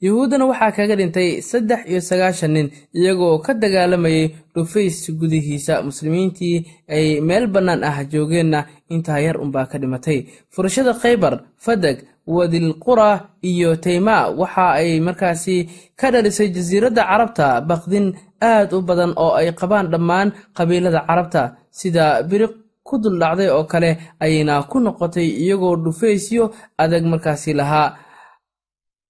yuhuuddana 0.06 0.46
waxaa 0.52 0.72
kaga 0.78 0.96
dhintay 1.00 1.30
saddex 1.50 1.82
iyo 1.92 2.02
sagaashan 2.10 2.52
nin 2.56 2.68
iyagoo 3.00 3.38
ka 3.46 3.54
dagaalamayay 3.54 4.26
dhufays 4.56 4.98
gudihiisa. 5.20 5.74
Muslimiintii 5.88 6.58
ay 6.96 7.22
meel 7.28 7.46
bannaan 7.54 7.84
ah 7.90 7.98
joogeenna 8.12 8.60
intaa 8.94 9.20
yar 9.26 9.38
unbaa 9.44 9.66
ka 9.72 9.78
dhimatay. 9.82 10.20
Furashada 10.54 10.94
khaybar 11.02 11.34
fadag 11.66 11.98
wadilqura 12.28 13.10
iyo 13.52 13.76
taymaa 13.76 14.30
waxa 14.40 14.66
ay 14.82 15.00
markaasi 15.00 15.56
ka 16.00 16.12
dhalisay 16.14 16.50
jasiiradda 16.56 17.04
carabta 17.10 17.62
baqdin 17.70 18.08
aad 18.42 18.74
u 18.74 18.82
badan 18.82 19.14
oo 19.24 19.34
ay 19.40 19.52
qabaan 19.60 19.88
dhammaan 19.94 20.28
qabiilada 20.58 21.02
carabta. 21.08 21.44
Sida 21.80 22.24
biriq 22.30 22.54
ku 22.84 22.98
duldhacday 22.98 23.50
oo 23.54 23.64
kale 23.72 23.92
ayayna 24.20 24.64
ku 24.72 24.80
noqotay 24.80 25.28
iyagoo 25.44 25.76
dhufaysyo 25.84 26.44
adag 26.84 27.04
markaasi 27.12 27.54
lahaa 27.54 27.96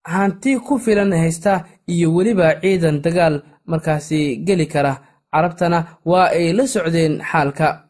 hanti 0.03 0.58
ku 0.60 0.77
filan 0.79 1.12
haysta 1.13 1.65
iyo 1.88 2.13
weliba 2.15 2.60
ciidan 2.62 3.01
dagaal 3.01 3.41
markaasi 3.65 4.38
geli 4.46 4.67
kara. 4.67 4.93
Carabtana 5.31 5.79
waa 6.05 6.29
ay 6.36 6.53
la 6.53 6.67
socdeen 6.67 7.22
xaalka. 7.24 7.88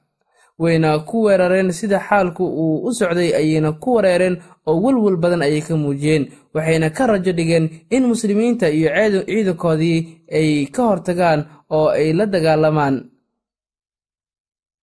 Wayna 0.61 0.99
ku 1.09 1.23
weerareen 1.25 1.71
sida 1.73 1.99
xaalku 1.99 2.43
uu 2.45 2.85
u 2.87 2.93
socday 2.93 3.33
ayayna 3.33 3.71
ku 3.81 3.95
wareereen 3.95 4.37
oo 4.67 4.77
welwel 4.83 5.17
badan 5.17 5.41
ayay 5.41 5.61
ka 5.61 5.73
muujiyeen. 5.75 6.29
Waxayna 6.53 6.89
ka 6.93 7.07
rajo 7.07 7.31
dhigeen 7.33 7.65
in 7.89 8.03
muslimiinta 8.05 8.69
iyo 8.69 8.89
ciidankoodii 9.25 9.99
ay 10.31 10.65
ka 10.69 10.81
hortagaan 10.89 11.45
oo 11.69 11.87
ay 11.89 12.13
la 12.13 12.25
dagaalamaan. 12.25 13.09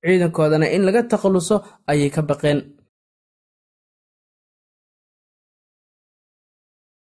Ciidankoodana 0.05 0.67
in 0.75 0.83
laga 0.87 1.03
takhalluso 1.03 1.57
ayay 1.87 2.11
ka 2.11 2.23
baqeen 2.23 2.59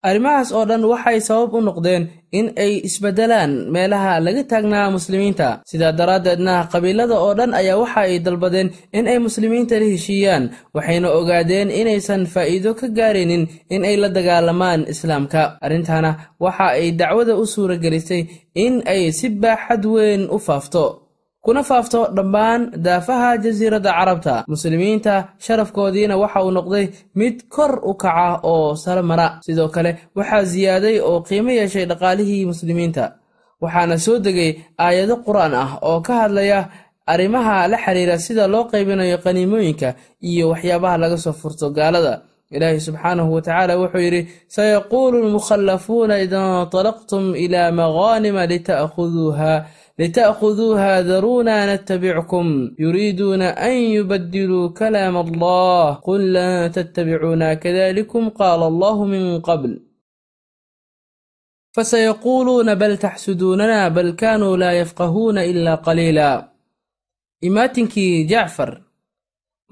arrimahaas 0.07 0.51
oo 0.53 0.65
dhan 0.69 0.83
waxay 0.85 1.19
sabab 1.21 1.53
u 1.57 1.59
noqdeen 1.61 2.03
in 2.31 2.53
ay 2.63 2.81
isbeddelaan 2.87 3.51
meelaha 3.73 4.19
laga 4.25 4.43
taagnaa 4.51 4.91
muslimiinta. 4.93 5.61
Sidaa 5.69 5.91
daraaddeedna 5.99 6.55
qabiilada 6.71 7.15
oo 7.17 7.33
dhan 7.33 7.53
ayaa 7.59 7.77
waxa 7.81 8.01
ay 8.05 8.19
dalbadeen 8.25 8.69
in 8.93 9.07
ay 9.07 9.17
muslimiinta 9.19 9.75
la 9.81 9.87
heshiiyaan 9.93 10.43
waxayna 10.75 11.07
ogaadeen 11.19 11.69
inaysan 11.71 12.25
faa'iido 12.33 12.71
ka 12.79 12.87
gaaraynin 12.97 13.43
in 13.73 13.81
ay 13.89 13.95
la 13.97 14.09
dagaalamaan 14.09 14.85
islaamka. 14.93 15.57
Arrintana 15.65 16.11
waxa 16.39 16.67
ay 16.77 16.91
dacwada 16.99 17.33
u 17.35 17.45
suura 17.53 17.75
gelisay 17.83 18.21
in 18.53 18.83
ay 18.85 19.11
si 19.17 19.27
baaxad 19.29 19.83
weyn 19.85 20.21
u 20.29 20.37
faafto 20.47 21.06
kuna 21.45 21.63
faafto 21.63 21.99
dhammaan 22.17 22.61
daafaha 22.85 23.37
jasiiradda 23.43 23.91
carabta. 23.97 24.43
Muslimiinta 24.47 25.13
sharafkoodiina 25.45 26.15
waxa 26.23 26.43
uu 26.45 26.51
noqday 26.57 26.85
mid 27.15 27.35
kor 27.55 27.79
u 27.89 27.93
kaca 27.93 28.39
oo 28.43 28.75
sare 28.75 29.01
mara. 29.01 29.27
Sidoo 29.45 29.69
kale 29.75 29.91
waxaa 30.17 30.45
siyaaday 30.51 30.99
oo 31.09 31.21
qiimo 31.27 31.51
yeeshay 31.59 31.85
dhaqaalihii 31.91 32.45
muslimiinta. 32.51 33.03
Waxaana 33.61 33.97
soo 34.05 34.19
degay 34.25 34.51
aayado 34.85 35.15
qur'aan 35.25 35.53
ah 35.63 35.71
oo 35.89 35.99
ka 36.01 36.13
hadlaya 36.21 36.59
arrimaha 37.13 37.67
la 37.71 37.77
xiriira 37.83 38.15
sida 38.25 38.43
loo 38.53 38.63
qaybinayo 38.71 39.17
qaniimooyinka 39.25 39.89
iyo 40.29 40.45
waxyaabaha 40.51 40.97
laga 41.03 41.17
soo 41.17 41.33
furto 41.41 41.69
gaalada. 41.77 42.13
Ilaahi 42.55 42.79
subxaanahu 42.87 43.33
watacaala 43.35 43.73
wuxuu 43.81 44.03
yidhi 44.07 44.21
sayaquulu 44.55 45.17
lmukhallafuuna 45.27 46.15
ida 46.25 46.39
inطalaqtum 46.63 47.35
ilaa 47.35 47.71
maqaanima 47.79 48.43
lita'khuduuha 48.51 49.51
lita'khuduuha 49.97 51.01
daruuna 51.03 51.65
natabickum 51.65 52.77
yuriiduuna 52.77 53.57
an 53.57 53.73
yubadiluu 53.97 54.69
kalaam 54.77 55.15
allah 55.17 55.97
qul 56.05 56.21
lan 56.37 56.69
tattabicuuna 56.75 57.57
kadalikum 57.63 58.29
qaala 58.39 58.65
allahu 58.71 59.09
min 59.09 59.41
qabl 59.41 59.73
fasayaquuluuna 61.75 62.75
bal 62.77 62.93
taxsuduunana 62.97 63.89
bal 63.89 64.13
kaanuu 64.21 64.53
laa 64.61 64.77
yafqahuuna 64.81 65.41
ila 65.49 65.77
qaliila 65.81 66.29
imaatinkii 67.41 68.25
jacfar 68.29 68.81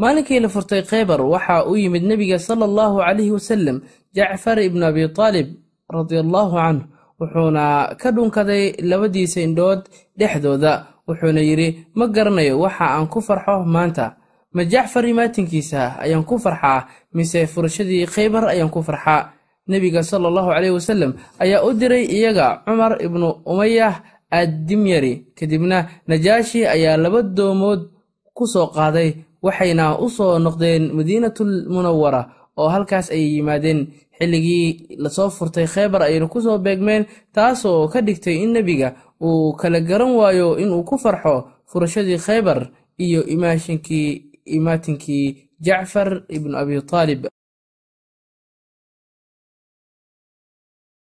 maalinkii 0.02 0.40
la 0.42 0.50
furtay 0.50 0.82
khaybar 0.82 1.22
waxaa 1.22 1.66
u 1.70 1.78
yimid 1.78 2.04
nebiga 2.04 2.40
sala 2.40 2.66
allahu 2.66 2.98
calayhi 3.06 3.32
wasalam 3.38 3.78
jacfar 4.18 4.58
ibnu 4.60 4.86
abi 4.86 5.06
taalib 5.18 5.48
radia 5.90 6.20
allaahu 6.26 6.58
canhu 6.58 6.84
wuxuuna 7.20 7.96
ka 8.02 8.12
dhunkaday 8.12 8.64
labadiisa 8.90 9.42
indhood 9.42 9.82
dhexdooda 10.18 10.74
wuxuuna 11.08 11.42
yidhi 11.42 11.88
ma 11.96 12.08
garanayo 12.08 12.60
waxa 12.60 12.86
aan 12.96 13.08
ku 13.08 13.22
farxo 13.22 13.64
maanta. 13.66 14.16
Ma 14.56 14.64
jacfar 14.64 15.06
imaatinkiisa 15.06 16.00
ayaan 16.04 16.24
ku 16.24 16.36
farxaa 16.40 16.88
mise 17.14 17.40
furashadii 17.48 18.06
khaybar 18.08 18.44
ayaan 18.54 18.70
ku 18.72 18.80
farxaa 18.84 19.32
nebiga 19.68 20.04
sala 20.04 20.28
allahu 20.32 20.50
caleyhi 20.56 20.74
wasalam 20.78 21.12
ayaa 21.44 21.64
u 21.68 21.74
diray 21.74 22.06
iyaga 22.08 22.62
cumar 22.66 22.94
ibnu 23.06 23.28
umayah 23.46 24.00
addimyari. 24.32 25.14
Kadibna 25.38 25.88
najaashi 26.08 26.66
ayaa 26.68 26.98
laba 26.98 27.22
doomood 27.22 27.82
ku 28.34 28.44
soo 28.48 28.68
qaaday 28.76 29.10
waxayna 29.44 30.00
u 30.00 30.08
soo 30.10 30.40
noqdeen 30.40 30.92
madiinatul 30.98 31.68
munawara 31.70 32.22
oo 32.58 32.68
halkaas 32.70 33.12
ayay 33.12 33.36
yimaadeen. 33.38 33.88
Xilligii 34.18 34.96
la 35.04 35.10
soo 35.10 35.30
furtay 35.30 35.68
kheybar 35.68 36.02
ayayna 36.04 36.28
ku 36.28 36.40
soo 36.42 36.58
beegmeen 36.66 37.04
taasoo 37.36 37.88
ka 37.92 38.00
dhigtay 38.02 38.36
in 38.44 38.52
nebiga 38.56 38.90
uu 39.22 39.54
kala 39.60 39.80
garan 39.82 40.12
waayo 40.20 40.56
inuu 40.64 40.84
ku 40.88 40.96
farxo 40.98 41.36
furashadii 41.68 42.18
kheybar 42.18 42.60
iyo 42.98 43.22
imaatinkii 44.48 45.48
jacfar 45.60 46.24
ibnu 46.30 46.56
abi 46.58 46.82
taalib 46.82 47.22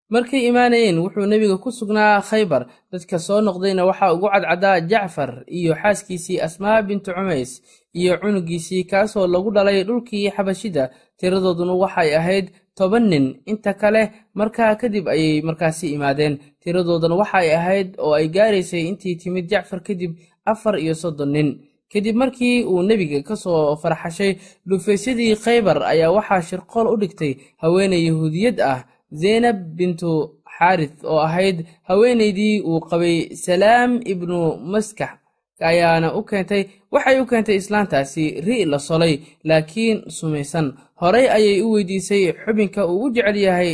markay 0.09 0.47
imaanayeen 0.47 0.97
wuxuu 1.03 1.25
nebiga 1.27 1.57
ku 1.57 1.71
sugnaa 1.71 2.21
khaybar. 2.21 2.67
Dadka 2.91 3.19
soo 3.19 3.41
noqdayna 3.41 3.85
waxaa 3.85 4.13
ugu 4.13 4.27
cadcadaa 4.33 4.79
jacfar 4.89 5.43
iyo 5.47 5.75
xaaskiisii 5.75 6.39
asmaa 6.41 6.81
bintu 6.81 7.11
cumays 7.13 7.61
iyo 7.93 8.17
cunugiisii 8.21 8.83
kaasoo 8.87 9.27
lagu 9.27 9.51
dhalay 9.51 9.83
dhulkii 9.83 10.31
xabashida. 10.31 10.89
Tiradooduna 11.19 11.73
waxay 11.73 12.15
ahayd 12.15 12.47
toban 12.75 13.09
nin. 13.09 13.25
Inta 13.45 13.73
kale 13.73 14.11
markaa 14.33 14.75
kadib 14.75 15.07
ayay 15.07 15.41
markaasi 15.41 15.91
imaadeen. 15.93 16.39
Tiradoodana 16.63 17.15
waxay 17.15 17.51
ahayd 17.55 17.95
oo 17.99 18.13
ay 18.13 18.27
gaaraysay 18.29 18.87
intii 18.87 19.15
timid 19.19 19.49
jacfar 19.49 19.79
kadib 19.83 20.15
afar 20.45 20.79
iyo 20.79 20.93
soddon 20.95 21.31
nin. 21.31 21.49
Kadib 21.91 22.15
markii 22.15 22.63
uu 22.63 22.83
nebiga 22.83 23.23
ka 23.23 23.35
soo 23.35 23.75
farxashay 23.75 24.37
dhufaysyadii 24.67 25.35
khaybar 25.35 25.83
ayaa 25.83 26.11
waxaa 26.11 26.41
shirqool 26.41 26.87
u 26.93 26.97
dhigtay 26.99 27.35
haweeney 27.63 28.05
yahuudiyad 28.07 28.59
ah 28.59 28.83
zeynab 29.11 29.57
bintu 29.77 30.11
xaarith 30.57 31.03
oo 31.05 31.19
ahayd 31.27 31.65
haweenaydii 31.87 32.61
uu 32.61 32.79
qabay 32.89 33.35
salaam 33.35 33.99
ibnu 34.05 34.57
maskax 34.71 35.11
ayaana 35.59 36.13
u 36.17 36.21
keentay 36.29 36.63
waxay 36.91 37.19
u 37.21 37.25
keentay 37.25 37.55
islaantaasi 37.55 38.41
ri' 38.45 38.65
la 38.65 38.79
solay 38.79 39.13
laakiin 39.43 39.97
sumaysan. 40.17 40.73
Horay 41.01 41.27
ayay 41.29 41.61
u 41.61 41.71
weydiisay 41.73 42.33
xubinka 42.43 42.81
uu 42.87 43.03
u 43.05 43.11
jecel 43.15 43.37
yahay 43.37 43.71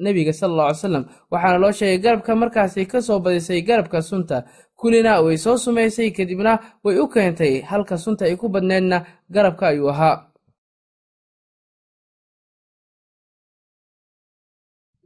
nebiga 0.00 0.32
sala 0.32 0.52
alla 0.72 0.88
ly 0.98 1.04
waxaana 1.30 1.58
loo 1.58 1.72
sheegay 1.72 1.98
garabka 1.98 2.36
markaasi 2.36 2.86
ka 2.86 3.00
soo 3.02 3.18
badisay 3.20 3.60
garabka 3.62 4.02
sunta. 4.02 4.44
Kulina 4.76 5.20
way 5.24 5.36
soo 5.36 5.56
sumaysay 5.56 6.10
kadibna 6.10 6.58
way 6.84 6.96
u 6.98 7.08
keentay 7.08 7.60
halka 7.60 7.98
sunta 7.98 8.24
ay 8.24 8.36
ku 8.36 8.48
badneedna 8.48 9.04
garabka 9.30 9.68
ayuu 9.68 9.90
ahaa 9.90 10.29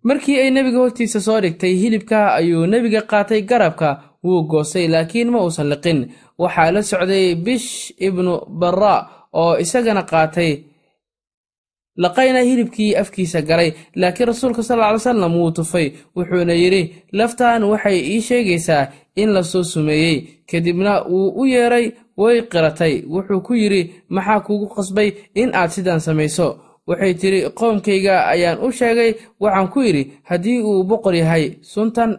markii 0.07 0.39
ay 0.43 0.51
nebiga 0.51 0.79
hortiisa 0.83 1.21
soo 1.27 1.41
dhigtay 1.41 1.75
hilibka 1.81 2.19
ayuu 2.39 2.67
nebiga 2.67 3.01
qaatay 3.11 3.41
garabka. 3.51 3.91
Wuu 4.25 4.43
goostay 4.51 4.87
laakiin 4.89 5.31
ma 5.31 5.39
uusan 5.45 5.69
liqin. 5.73 5.99
Waxaa 6.39 6.71
la 6.75 6.83
socday 6.83 7.35
bish 7.45 7.93
ibnu 8.07 8.33
barra 8.61 8.95
oo 9.33 9.53
isagana 9.65 10.03
qaatay. 10.11 10.53
Laqayna 12.03 12.41
hilibkii 12.49 12.97
afkiisa 12.97 13.41
galay 13.49 13.71
laakiin 14.01 14.27
rasuulka 14.29 14.63
sal 14.63 14.79
ly 14.93 14.99
salam 14.99 15.35
wuu 15.39 15.51
tufay. 15.57 15.87
Wuxuuna 16.17 16.53
yidhi 16.63 16.83
laftan 17.13 17.63
waxay 17.65 17.99
ii 18.13 18.21
sheegaysaa 18.29 18.89
in 19.17 19.31
la 19.35 19.43
soo 19.43 19.63
sumeeyey. 19.63 20.17
Kadibna 20.51 20.93
wuu 21.11 21.29
u 21.41 21.45
yeeray 21.47 21.87
way 22.17 22.43
qiratay. 22.53 22.95
Wuxuu 23.15 23.41
ku 23.47 23.55
yidhi 23.55 23.83
maxaa 24.09 24.41
kugu 24.41 24.67
qasbay 24.75 25.09
in 25.35 25.51
aad 25.55 25.71
sidan 25.71 26.01
samayso 26.01 26.47
waxay 26.89 27.15
tidhi 27.21 27.41
qoomkayga 27.59 28.15
ayaan 28.33 28.59
u 28.67 28.69
sheegay 28.79 29.11
waxaan 29.41 29.69
ku 29.73 29.79
yidhi 29.87 30.03
haddii 30.29 30.61
uu 30.69 30.85
boqor 30.91 31.15
yahay 31.15 31.45
suntan 31.73 32.11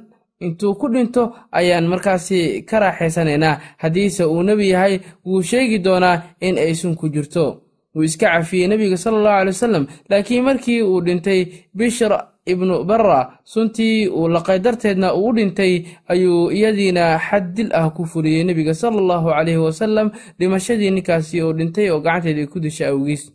intuu 0.46 0.74
ku 0.80 0.88
dhinto 0.94 1.24
ayaan 1.52 1.86
markaasi 1.92 2.64
ka 2.70 2.80
raaxaysanaynaa. 2.80 3.60
Haddiise 3.82 4.24
uu 4.26 4.44
nebi 4.44 4.70
yahay 4.74 5.00
wuu 5.26 5.42
sheegi 5.42 5.78
doonaa 5.86 6.22
in 6.42 6.58
ay 6.58 6.74
sun 6.76 6.96
ku 7.00 7.06
jirto. 7.14 7.62
Wuu 7.96 8.04
iska 8.04 8.28
cafiyey 8.34 8.68
nebiga 8.68 8.98
sala 8.98 9.18
allahu 9.18 9.38
alay 9.42 9.54
wasalam 9.56 9.86
laakiin 10.10 10.44
markii 10.44 10.82
uu 10.84 11.00
dhintay 11.06 11.42
bishr 11.78 12.12
ibnu 12.46 12.84
barra 12.84 13.40
suntii 13.44 14.08
uu 14.12 14.28
laqay 14.36 14.60
darteedna 14.60 15.14
uu 15.16 15.32
dhintay 15.38 15.74
ayuu 16.12 16.52
iyadiina 16.52 17.18
xad 17.28 17.46
dil 17.56 17.70
ah 17.74 17.88
ku 17.96 18.04
fuliyey 18.06 18.44
nebiga 18.44 18.74
sala 18.76 18.98
allahu 19.04 19.30
calayhi 19.32 19.58
wasalam 19.68 20.08
dhimashadii 20.40 20.92
ninkaasi 20.92 21.42
oo 21.42 21.54
dhintay 21.58 21.88
oo 21.90 22.00
gacanteedii 22.06 22.48
ku 22.52 22.60
disha 22.60 22.88
awgiis 22.92 23.32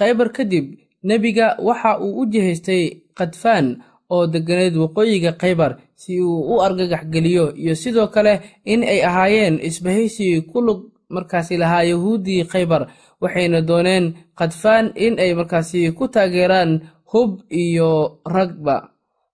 khaybar 0.00 0.28
kadib 0.36 0.66
nebiga 1.08 1.46
waxa 1.68 1.90
uu 2.04 2.12
u 2.20 2.26
jihaystay 2.32 2.82
khadfaan 3.18 3.66
oo 4.14 4.24
deganeed 4.32 4.74
waqooyiga 4.82 5.32
khaybar 5.40 5.72
si 6.02 6.12
uu 6.20 6.40
u 6.52 6.54
argagax 6.66 7.04
geliyo 7.12 7.44
iyo 7.62 7.74
sidoo 7.82 8.08
kale 8.14 8.34
in 8.72 8.80
ay 8.92 9.00
ahaayeen 9.08 9.54
isbahaysi 9.68 10.42
ku 10.50 10.58
lug 10.66 10.80
markaasi 11.14 11.54
lahaa 11.62 11.82
yahuuddii 11.92 12.44
khaybar 12.52 12.82
waxayna 13.22 13.60
dooneen 13.68 14.04
khadfaan 14.38 14.86
in 15.04 15.14
ay 15.22 15.30
markaasi 15.38 15.92
ku 15.98 16.04
taageeraan 16.14 16.70
hub 17.10 17.30
iyo 17.50 18.20
ragba. 18.34 18.76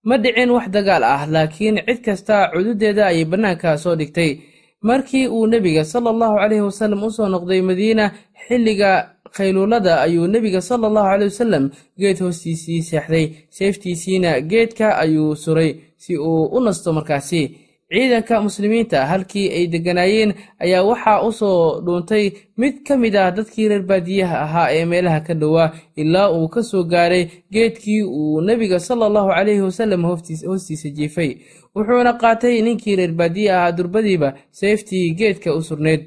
Ma 0.07 0.15
dhicin 0.17 0.49
wax 0.55 0.65
dagaal 0.75 1.03
ah 1.03 1.21
laakiin 1.33 1.77
cid 1.85 1.99
kasta 2.05 2.49
cududeeda 2.53 3.03
ayay 3.11 3.25
bannaanka 3.31 3.77
soo 3.77 3.95
dhigtay. 3.99 4.31
Markii 4.81 5.27
uu 5.29 5.45
nebiga 5.47 5.83
sala 5.85 6.09
allahu 6.13 6.35
caleyhi 6.41 6.63
wasallam 6.69 7.03
u 7.05 7.09
soo 7.11 7.27
noqday 7.29 7.61
madiina 7.61 8.05
xilliga 8.47 8.91
khayluulada 9.35 10.01
ayuu 10.05 10.27
nebiga 10.27 10.61
sala 10.61 10.87
allahu 10.87 11.07
caley 11.11 11.27
wasalam 11.31 11.69
geed 11.99 12.17
hoostiisii 12.19 12.81
seexday. 12.89 13.25
Seeftiisiina 13.49 14.41
geedka 14.41 14.97
ayuu 15.03 15.35
suray 15.35 15.75
si 15.97 16.17
uu 16.17 16.43
u 16.55 16.59
nasto 16.59 16.93
markaasi. 16.93 17.43
Ciidanka 17.93 18.41
muslimiinta 18.41 19.05
halkii 19.05 19.47
ay 19.57 19.67
degganaayeen 19.73 20.31
ayaa 20.63 20.83
waxaa 20.83 21.21
u 21.27 21.31
soo 21.31 21.81
dhuuntay 21.85 22.25
mid 22.59 22.83
ka 22.87 22.97
mid 22.97 23.15
ah 23.15 23.31
dadkii 23.31 23.67
reer 23.69 23.81
baadiyaha 23.89 24.37
ahaa 24.45 24.67
ee 24.75 24.85
meelaha 24.85 25.19
ka 25.27 25.33
dhowaa 25.41 25.71
ilaa 25.95 26.27
uu 26.35 26.47
ka 26.53 26.61
soo 26.63 26.83
gaaray 26.83 27.23
geedkii 27.53 28.01
uu 28.03 28.41
nebiga 28.41 28.79
sala 28.79 29.05
allahu 29.09 29.29
caleyhi 29.35 29.61
wasalam 29.69 30.03
hoostiisa 30.47 30.89
jiifay. 30.97 31.31
Wuxuuna 31.75 32.13
qaatay 32.21 32.61
ninkii 32.61 32.95
reer 32.99 33.11
baadiye 33.19 33.51
ahaa 33.53 33.71
durbadiiba 33.77 34.29
seeftii 34.51 35.11
geedka 35.19 35.55
u 35.55 35.61
surnayd 35.69 36.01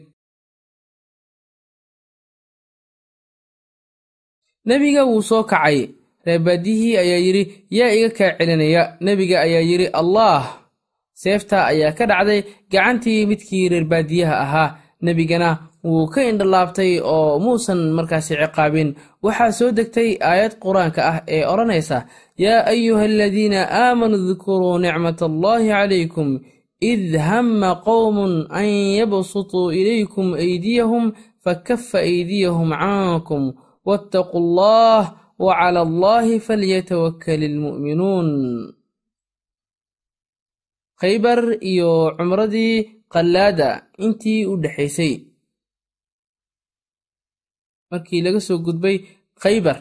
nebiga 4.66 5.02
wuu 5.04 5.22
soo 5.22 5.42
kacay. 5.44 5.78
Reerbaadiyihii 6.26 6.96
ayaa 7.02 7.20
yidhi 7.26 7.42
yaa 7.70 7.92
iga 7.96 8.10
kaa 8.18 8.32
celinaya? 8.38 8.82
Nebiga 9.00 9.40
ayaa 9.40 9.64
yidhi 9.70 9.86
allaah. 10.00 10.44
Seefta 11.14 11.66
ayaa 11.72 11.92
ka 11.98 12.04
dhacday. 12.06 12.40
Gacantii 12.72 13.26
midkii 13.26 13.68
reerbaadiyaha 13.72 14.36
ahaa 14.44 14.68
nebigana 15.02 15.50
wuu 15.84 16.06
ka 16.12 16.20
indhalaabtay 16.30 17.00
oo 17.00 17.38
muusan 17.40 17.80
markaasi 17.96 18.34
ciqaabin. 18.36 18.94
Waxaa 19.24 19.52
soo 19.58 19.70
degtay 19.72 20.10
aayad 20.20 20.52
qur'aanka 20.64 21.00
ah 21.10 21.16
ee 21.28 21.44
odhanaysa 21.52 21.98
yaa 22.44 22.66
ayuha 22.72 23.04
aladiina 23.08 23.60
aamanuu 23.82 24.28
dkuruu 24.34 24.78
nicmat 24.78 25.22
allahi 25.22 25.68
calaykum. 25.72 26.28
Id 26.80 27.16
hamma 27.28 27.70
qowmun 27.84 28.46
an 28.60 28.68
yabsutuu 29.00 29.72
ilaykum 29.72 30.32
aydiyahum 30.44 31.12
fakafa 31.44 31.98
aydiyahum 32.04 32.70
cankum 32.72 33.44
waataquu 33.86 34.36
allah 34.42 35.02
wacala 35.40 35.80
allahi 35.88 36.34
falyatawakkal 36.46 37.40
ilmu'minuun 37.48 38.28
khaybar 41.00 41.40
iyo 41.70 42.12
cumradii 42.18 42.74
qallaada 43.12 43.68
intii 44.04 44.44
u 44.46 44.54
dhexaysay 44.62 45.12
markii 47.90 48.20
laga 48.24 48.40
soo 48.40 48.58
gudbay 48.66 48.96
khaybar 49.42 49.78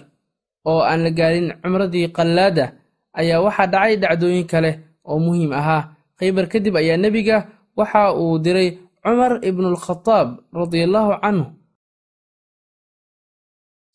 oo 0.69 0.81
aan 0.89 1.03
la 1.05 1.11
gaarin 1.11 1.47
cumradii 1.61 2.07
qallaada 2.17 2.65
ayaa 3.19 3.43
waxaa 3.45 3.67
dhacay 3.73 3.95
dhacdooyin 4.01 4.47
kale 4.51 4.71
oo 5.09 5.19
muhiim 5.19 5.51
ahaa. 5.59 5.83
khaybar 6.19 6.45
kadib 6.51 6.75
ayaa 6.75 6.97
nebiga 7.03 7.37
waxa 7.77 8.13
uu 8.15 8.39
diray 8.43 8.69
cumar 9.03 9.39
ibnualkhadaab 9.49 10.29
radiallaahu 10.55 11.11
canhu 11.23 11.45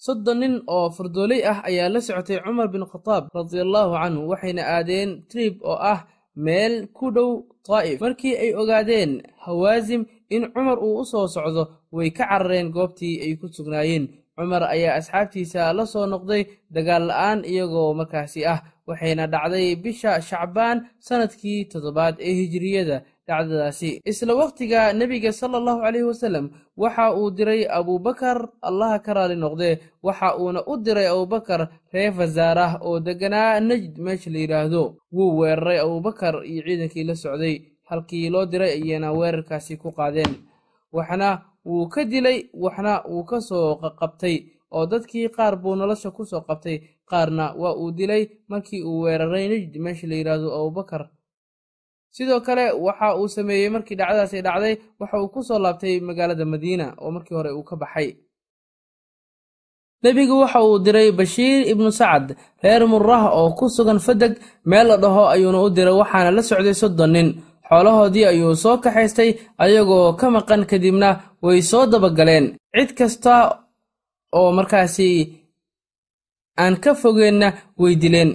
soddon 0.04 0.38
nin 0.42 0.54
oo 0.76 0.86
fardooley 0.96 1.40
ah 1.52 1.58
ayaa 1.68 1.88
la 1.94 2.00
socotay 2.06 2.38
cumar 2.44 2.68
bin 2.74 2.84
khadaab 2.92 3.22
radiallaahu 3.38 3.92
canhu 4.02 4.22
waxayna 4.32 4.62
aadeen 4.76 5.10
trib 5.30 5.54
oo 5.70 5.78
ah 5.92 6.00
meel 6.44 6.74
ku 6.96 7.06
dhow 7.16 7.30
daa'if 7.68 7.98
markii 8.04 8.34
ay 8.44 8.50
ogaadeen 8.60 9.10
hawaasim 9.44 10.02
in 10.34 10.42
cumar 10.54 10.78
uu 10.86 10.94
u 11.02 11.04
soo 11.12 11.26
socdo 11.34 11.62
way 11.96 12.08
ka 12.16 12.24
carareen 12.30 12.68
goobtii 12.76 13.20
ay 13.24 13.32
ku 13.40 13.46
sugnaayeen. 13.56 14.04
Cumar 14.36 14.62
ayaa 14.74 14.94
asxaabtiisa 14.98 15.72
la 15.78 15.84
soo 15.92 16.06
noqday 16.12 16.42
dagaal 16.74 17.04
la'aan 17.10 17.38
iyagoo 17.52 17.90
markaasi 17.98 18.40
ah 18.52 18.58
waxayna 18.88 19.24
dhacday 19.32 19.66
bisha 19.84 20.12
shacbaan 20.28 20.78
sannadkii 21.06 21.60
toddobaad 21.72 22.14
ee 22.28 22.34
hijiriyada 22.40 22.96
dhacdadaasi. 23.28 24.00
Isla 24.04 24.34
wakhtiga 24.34 24.92
nebiga 24.92 25.32
sala 25.32 25.58
allahu 25.58 25.80
caleyhi 25.84 26.06
wasalam 26.12 26.50
waxa 26.76 27.14
uu 27.16 27.30
diray 27.30 27.62
abuubakar 27.78 28.38
allaha 28.62 28.98
ka 28.98 29.14
raali 29.14 29.37
noqdee 29.37 29.78
waxa 30.02 30.37
uuna 30.38 30.60
u 30.66 30.76
diray 30.76 31.06
abubakar 31.08 31.68
reer 31.92 32.12
fasaarah 32.12 32.72
oo 32.87 33.00
degganaa 33.00 33.60
najd 33.60 33.98
meesha 33.98 34.30
la 34.30 34.38
yidhaahdo 34.38 34.82
wuu 35.12 35.38
weeraray 35.38 35.78
abuubakar 35.80 36.34
iyo 36.46 36.62
ciidankii 36.66 37.04
la 37.04 37.14
socday 37.16 37.54
halkii 37.88 38.30
loo 38.30 38.46
diray 38.46 38.70
ayayna 38.76 39.12
weerarkaasi 39.12 39.76
ku 39.76 39.92
qaadeen. 39.92 40.32
Waxna 40.92 41.28
wuu 41.64 41.88
ka 41.88 42.04
dilay 42.04 42.48
waxna 42.54 43.02
wuu 43.08 43.24
ka 43.24 43.40
soo 43.40 43.76
qaqabtay 43.82 44.37
oo 44.74 44.87
dadkii 44.87 45.28
qaar 45.28 45.56
buu 45.56 45.76
nolosha 45.76 46.10
ku 46.10 46.24
soo 46.24 46.40
qabtay. 46.40 46.80
Qaarna 47.10 47.52
waa 47.60 47.74
uu 47.76 47.90
dilay 47.92 48.28
markii 48.48 48.82
uu 48.82 49.00
weeraray 49.04 49.48
najd 49.48 49.76
meesha 49.84 50.06
la 50.06 50.14
yidhaahdo 50.16 50.48
abubakar 50.56 51.08
sidoo 52.16 52.40
kale 52.46 52.64
waxa 52.87 53.07
uu 53.20 53.29
sameeyey 53.37 53.68
markii 53.74 53.96
dhacdadaasi 54.00 54.38
dhacday 54.46 54.74
waxa 55.00 55.16
uu 55.22 55.29
ku 55.35 55.40
soo 55.48 55.59
laabtay 55.64 55.94
magaalada 56.09 56.44
madiina 56.53 56.87
oo 57.03 57.11
markii 57.16 57.35
hore 57.38 57.50
uu 57.59 57.64
ka 57.68 57.77
baxay. 57.83 58.09
Nebigu 60.03 60.35
waxa 60.42 60.61
uu 60.68 60.79
diray 60.85 61.09
bashiir 61.18 61.61
ibnu 61.72 61.90
sacad 61.98 62.27
reer 62.62 62.83
murrah 62.92 63.24
oo 63.38 63.48
ku 63.59 63.64
sugan 63.77 63.98
fadeg 64.07 64.33
meel 64.70 64.87
la 64.90 64.96
dhaho 65.03 65.22
ayuuna 65.35 65.59
u 65.66 65.68
diray 65.77 65.96
waxaana 66.00 66.31
la 66.37 66.42
socday 66.48 66.77
soddon 66.83 67.11
nin. 67.14 67.29
Xoolahoodii 67.68 68.27
ayuu 68.33 68.55
soo 68.62 68.77
kaxaystay 68.85 69.31
ayagoo 69.64 70.12
ka 70.20 70.27
maqan 70.37 70.62
kadibna 70.70 71.09
way 71.44 71.61
soo 71.70 71.85
dabagaleen. 71.92 72.46
Cid 72.74 72.90
kasta 72.98 73.35
oo 74.38 74.50
markaasi 74.59 75.09
aan 76.62 76.74
ka 76.83 76.90
fogeenna 77.00 77.48
way 77.83 77.94
dileen. 78.03 78.31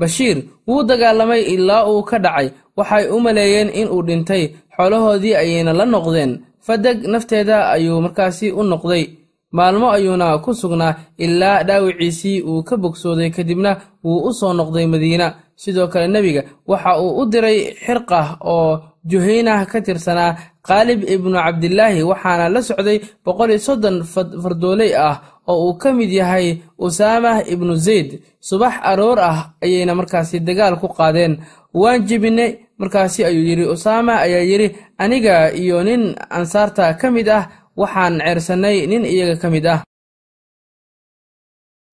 Bashiir 0.00 0.38
wuu 0.68 0.82
dagaalamay 0.88 1.42
ilaa 1.54 1.82
uu 1.90 2.02
ka 2.10 2.16
dhacay 2.24 2.48
waxay 2.76 3.04
u 3.10 3.20
maleeyeen 3.20 3.68
in 3.80 3.88
uu 3.88 4.02
dhintay. 4.02 4.42
Xoolahoodii 4.76 5.34
ayayna 5.36 5.72
la 5.72 5.84
noqdeen. 5.86 6.40
Fadeg 6.60 6.98
nafteeda 7.06 7.68
ayuu 7.74 8.00
markaasi 8.00 8.52
u 8.52 8.62
noqday. 8.62 9.04
Maalmo 9.52 9.90
ayuuna 9.90 10.38
ku 10.38 10.54
sugnaa 10.54 10.94
ilaa 11.18 11.62
dhaawiciisii 11.64 12.42
uu 12.42 12.62
ka 12.62 12.76
bogsooday 12.76 13.30
kadibna 13.30 13.76
wuu 14.04 14.24
u 14.28 14.32
soo 14.34 14.52
noqday 14.52 14.86
madiina. 14.86 15.34
Sidoo 15.56 15.88
kale 15.88 16.08
nebiga 16.08 16.42
waxa 16.66 17.00
uu 17.00 17.16
u 17.20 17.26
diray 17.26 17.72
xirqah 17.86 18.36
oo 18.44 18.80
juhaynah 19.08 19.64
ka 19.66 19.80
tirsanaa 19.80 20.36
qaalib 20.66 21.00
ibnu 21.08 21.32
cabdilaahi 21.38 22.02
waxaana 22.02 22.48
la 22.48 22.60
socday 22.62 22.98
boqol 23.24 23.50
iyo 23.50 23.58
soddon 23.58 24.02
fardooley 24.42 24.92
ah 24.96 25.16
oo 25.48 25.56
uu 25.70 25.74
ka 25.78 25.92
mid 25.92 26.10
yahay 26.12 26.58
usaamah 26.78 27.40
ibnu 27.52 27.74
zayd. 27.76 28.20
Subax 28.40 28.74
aroor 28.82 29.18
ah 29.20 29.38
ayayna 29.62 29.94
markaasi 29.94 30.40
dagaal 30.40 30.76
ku 30.80 30.88
qaadeen. 30.88 31.38
Waan 31.74 32.04
jebinay 32.08 32.65
markaasi 32.80 33.20
ayuu 33.28 33.44
yidhi 33.48 33.64
usaama 33.74 34.14
ayaa 34.24 34.44
yidhi 34.50 34.68
aniga 35.02 35.34
iyo 35.62 35.82
nin 35.88 36.02
ansaarta 36.38 36.94
ka 37.00 37.06
mid 37.10 37.28
ah 37.28 37.44
waxaan 37.80 38.14
ceersannay 38.24 38.86
nin 38.90 39.02
iyaga 39.04 39.36
ka 39.42 39.48
mid 39.54 39.66
ah. 39.74 39.80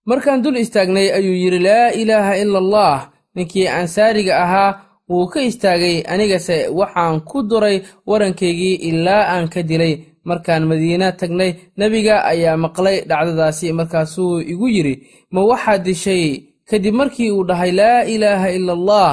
Markaan 0.08 0.42
dul 0.42 0.56
istaagnay 0.58 1.08
ayuu 1.18 1.36
yidhi 1.42 1.58
laa 1.68 1.90
ilaaha 2.00 2.32
ila 2.42 2.58
allah 2.64 2.94
ninkii 3.34 3.68
ansaariga 3.80 4.34
ahaa 4.44 4.70
wuu 5.10 5.26
ka 5.32 5.40
istaagay 5.48 5.96
anigase 6.12 6.56
waxaan 6.78 7.20
ku 7.28 7.38
duray 7.50 7.76
warankaygii 8.10 8.74
ilaa 8.90 9.24
aan 9.34 9.46
ka 9.54 9.62
dilay. 9.62 9.94
Markaan 10.28 10.64
madiina 10.70 11.08
tagnay 11.20 11.50
nebiga 11.78 12.16
ayaa 12.32 12.56
maqlay 12.64 12.96
dhacdadaasi 13.08 13.72
markaasuu 13.78 14.40
igu 14.52 14.66
yidhi 14.76 14.94
ma 15.34 15.40
waxaad 15.50 15.82
dishay? 15.86 16.24
Kadib 16.68 16.94
markii 16.94 17.30
uu 17.34 17.44
dhahay 17.48 17.72
laa 17.80 18.02
ilaaha 18.14 18.48
ila 18.56 18.72
allah 18.78 19.10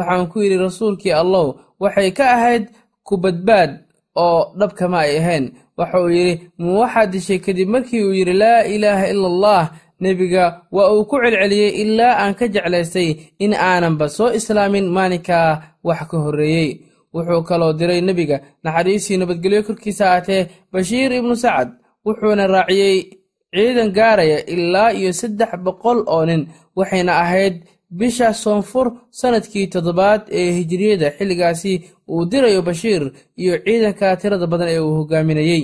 waxaan 0.00 0.26
ku 0.32 0.36
yidhi 0.44 0.56
rasuulkii 0.66 1.12
allow 1.22 1.46
waxay 1.82 2.10
ka 2.18 2.24
ahayd 2.36 2.64
ku 3.06 3.14
badbaad 3.22 3.70
oo 4.24 4.40
dhabkama 4.58 4.98
ay 5.06 5.12
ahayn. 5.20 5.44
Waxa 5.78 5.96
uu 6.02 6.10
yidhi 6.16 6.34
ma 6.58 6.70
waxaad 6.82 7.08
dishay 7.12 7.38
kadib 7.44 7.68
markii 7.74 8.02
uu 8.06 8.14
yidhi 8.20 8.32
laa 8.42 8.60
ilaaha 8.74 9.04
ila 9.12 9.26
allah 9.32 9.62
nebiga 10.02 10.44
waa 10.74 10.88
uu 10.94 11.04
ku 11.10 11.16
celceliyey 11.22 11.70
ilaa 11.82 12.14
aan 12.22 12.34
ka 12.38 12.44
jeclaystay 12.54 13.08
in 13.44 13.52
aananba 13.54 14.06
soo 14.16 14.30
islaamin 14.38 14.86
maalinkaa 14.96 15.50
wax 15.86 16.00
ka 16.10 16.16
horreeyey 16.24 16.70
wuxuu 17.14 17.42
kaloo 17.48 17.72
diray 17.78 18.00
nebiga 18.08 18.36
naxariisii 18.64 19.16
nabadgelyo 19.20 19.60
korkiisa 19.66 20.04
aatee 20.14 20.42
bashiir 20.72 21.12
ibnu 21.20 21.34
sacad 21.42 21.68
wuxuuna 22.06 22.44
raaciyey 22.54 22.96
ciidan 23.54 23.90
gaaraya 23.96 24.38
ilaa 24.54 24.90
iyo 24.98 25.10
saddex 25.20 25.50
boqol 25.64 25.98
oo 26.14 26.22
nin 26.28 26.42
waxayna 26.78 27.12
ahayd 27.24 27.54
bisha 27.98 28.28
soonfur 28.42 28.86
sannadkii 29.20 29.66
toddobaad 29.74 30.22
ee 30.40 30.50
hijiriyada 30.58 31.08
xilligaasi 31.18 31.72
uu 32.12 32.22
dirayo 32.30 32.60
bashiir 32.68 33.02
iyo 33.42 33.54
ciidanka 33.64 34.16
tirada 34.20 34.46
badan 34.52 34.68
ee 34.74 34.80
uu 34.86 34.94
hogaaminayey 34.98 35.62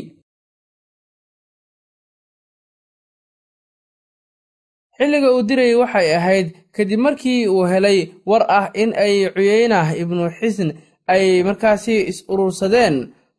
xilliga 4.98 5.28
uu 5.34 5.42
dirayay 5.48 5.76
waxay 5.82 6.08
ahayd 6.18 6.46
kadib 6.76 7.00
markii 7.06 7.40
uu 7.54 7.64
helay 7.72 7.98
war 8.30 8.42
ah 8.58 8.66
in 8.82 8.90
ay 9.04 9.14
cuyeynah 9.34 9.86
ibnu 10.02 10.24
xisn 10.38 10.68
ay 11.14 11.24
markaasi 11.48 11.96
is 12.10 12.18
urursadeen. 12.32 12.94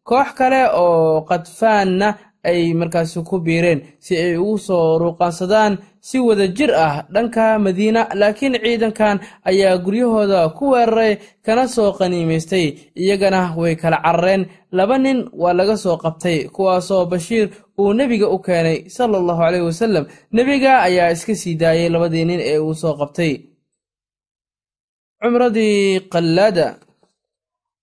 Koox 0.10 0.30
kale 0.40 0.62
oo 0.84 1.22
qadfaanna 1.30 2.10
ay 2.50 2.62
markaasi 2.80 3.20
ku 3.30 3.36
biireen 3.46 3.80
si 4.06 4.14
ay 4.24 4.34
ugu 4.44 4.58
soo 4.68 5.00
ruuqaansadaan 5.02 5.74
si 6.08 6.18
wada 6.28 6.46
jir 6.58 6.72
ah 6.86 6.96
dhanka 7.14 7.46
madiina 7.66 8.02
laakiin 8.20 8.56
ciidankan 8.64 9.18
ayaa 9.50 9.78
guryahooda 9.86 10.40
ku 10.58 10.64
weeraray 10.74 11.14
kana 11.46 11.64
soo 11.76 11.92
qaniimaystay. 12.00 12.66
Iyagana 13.02 13.42
way 13.60 13.76
kala 13.82 13.98
carareen. 14.06 14.44
Laba 14.78 14.96
nin 14.98 15.20
waa 15.42 15.54
laga 15.60 15.76
soo 15.84 15.98
qabtay 16.04 16.38
kuwaasoo 16.56 17.06
bashiir 17.12 17.48
uu 17.80 17.94
nebiga 17.98 18.28
u 18.36 18.38
keenay 18.46 18.78
sala 18.96 19.18
allahu 19.22 19.42
caleyh 19.44 19.64
wasalam 19.70 20.06
nebiga 20.36 20.72
ayaa 20.88 21.12
iska 21.16 21.34
sii 21.42 21.56
daayay 21.62 21.90
labadii 21.94 22.26
nin 22.30 22.40
ee 22.52 22.58
uu 22.60 22.74
soo 22.82 22.94
qabtay. 23.02 23.34
Cumradii 25.22 26.00
qallaada. 26.14 26.68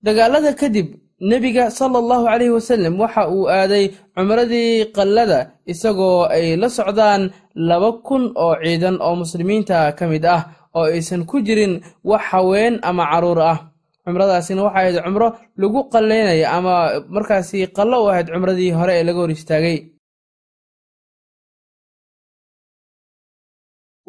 Dagaalada 0.04 0.52
kadib 0.60 0.88
nebiga 1.30 1.64
sala 1.78 1.96
allahu 2.02 2.24
caleyhi 2.30 2.52
wasallam 2.58 2.92
waxa 3.02 3.22
uu 3.34 3.44
aaday 3.58 3.84
cumradii 4.16 4.72
qallada 4.96 5.40
isagoo 5.72 6.18
ay 6.36 6.46
la 6.62 6.68
socdaan 6.78 7.22
laba 7.68 7.90
kun 8.06 8.24
oo 8.44 8.54
ciidan 8.64 8.96
oo 9.06 9.14
muslimiinta 9.22 9.78
ka 9.98 10.04
mid 10.12 10.24
ah 10.36 10.42
oo 10.76 10.86
aysan 10.96 11.22
ku 11.30 11.36
jirin 11.46 11.74
wax 12.10 12.22
haween 12.30 12.74
ama 12.88 13.04
carruur 13.12 13.40
ah. 13.52 13.58
Cumradaasina 14.04 14.60
waxay 14.66 14.80
ahayd 14.84 14.96
cumro 15.04 15.28
lagu 15.60 15.80
qallaynaya 15.92 16.46
ama 16.56 16.74
markaasi 17.14 17.58
qallo 17.76 17.96
u 18.04 18.06
ahayd 18.12 18.28
cumradii 18.34 18.70
hore 18.78 18.92
ee 18.98 19.04
laga 19.08 19.20
hor 19.24 19.30
istaagay. 19.36 19.78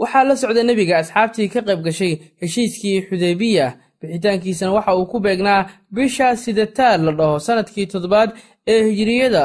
Waxaa 0.02 0.24
la 0.28 0.36
socda 0.42 0.62
nebiga 0.68 0.96
asxaabtii 1.02 1.48
ka 1.54 1.60
qayb 1.68 1.80
gashay 1.88 2.14
heshiiskii 2.42 2.98
xudaybiya 3.08 3.68
bixitaankiisana 4.02 4.72
waxa 4.78 4.96
uu 4.96 5.06
ku 5.12 5.18
beegnaa 5.26 5.62
bisha 5.96 6.36
sidataal 6.44 7.02
la 7.06 7.12
dhaho 7.20 7.40
sannadkii 7.40 7.86
toddobaad 7.94 8.30
ee 8.68 8.82
hijiriyada 8.90 9.44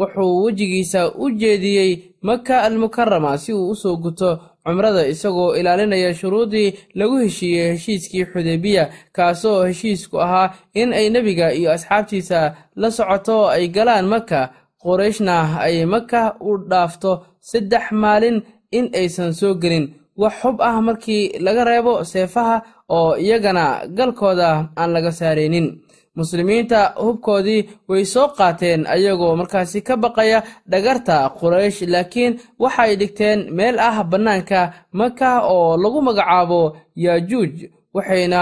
wuxuu 0.00 0.42
wejigiisa 0.44 1.00
u 1.22 1.30
jeediyey 1.30 1.92
maka 2.28 2.62
almukarama 2.62 3.38
si 3.38 3.52
uu 3.52 3.68
u 3.72 3.74
soo 3.82 3.96
guto 3.96 4.30
cumrada 4.64 5.02
isagoo 5.12 5.54
ilaalinaya 5.58 6.14
shuruudii 6.14 6.74
lagu 6.94 7.16
heshiiyey 7.22 7.70
heshiiskii 7.72 8.24
xudaybiya 8.32 8.84
kaasoo 9.16 9.64
heshiisku 9.68 10.16
ahaa 10.24 10.54
in 10.80 10.92
ay 10.92 11.06
nebiga 11.10 11.52
iyo 11.58 11.68
asxaabtiisa 11.72 12.38
la 12.76 12.90
socoto 12.90 13.48
ay 13.54 13.68
galaan 13.68 14.06
maka 14.14 14.40
qorayshna 14.82 15.36
ay 15.66 15.84
maka 15.94 16.36
u 16.40 16.56
dhaafto 16.70 17.12
saddex 17.40 17.84
maalin 18.02 18.42
in 18.78 18.86
aysan 19.00 19.32
soo 19.34 19.54
gelin 19.62 19.86
wax 20.22 20.34
xub 20.42 20.56
ah 20.68 20.76
markii 20.88 21.22
laga 21.46 21.62
reebo 21.70 21.92
seefaha 22.12 22.56
oo 22.96 23.10
iyagana 23.24 23.64
galkooda 23.96 24.48
aan 24.80 24.90
laga 24.96 25.10
saaraynin 25.18 25.66
muslimiinta 26.18 26.80
hubkoodii 27.04 27.68
way 27.88 28.04
soo 28.04 28.28
qaateen 28.38 28.80
ayagoo 28.94 29.36
markaasi 29.40 29.80
ka 29.86 29.94
baqaya 29.96 30.38
dhagarta 30.70 31.16
quraysh 31.40 31.80
laakiin 31.92 32.32
waxay 32.62 32.96
dhigteen 33.00 33.38
meel 33.56 33.76
ah 33.88 33.96
bannaanka 34.10 34.60
maka 35.00 35.30
oo 35.54 35.76
lagu 35.82 35.98
magacaabo 36.08 36.60
yaajuuj 37.04 37.54
waxayna 37.94 38.40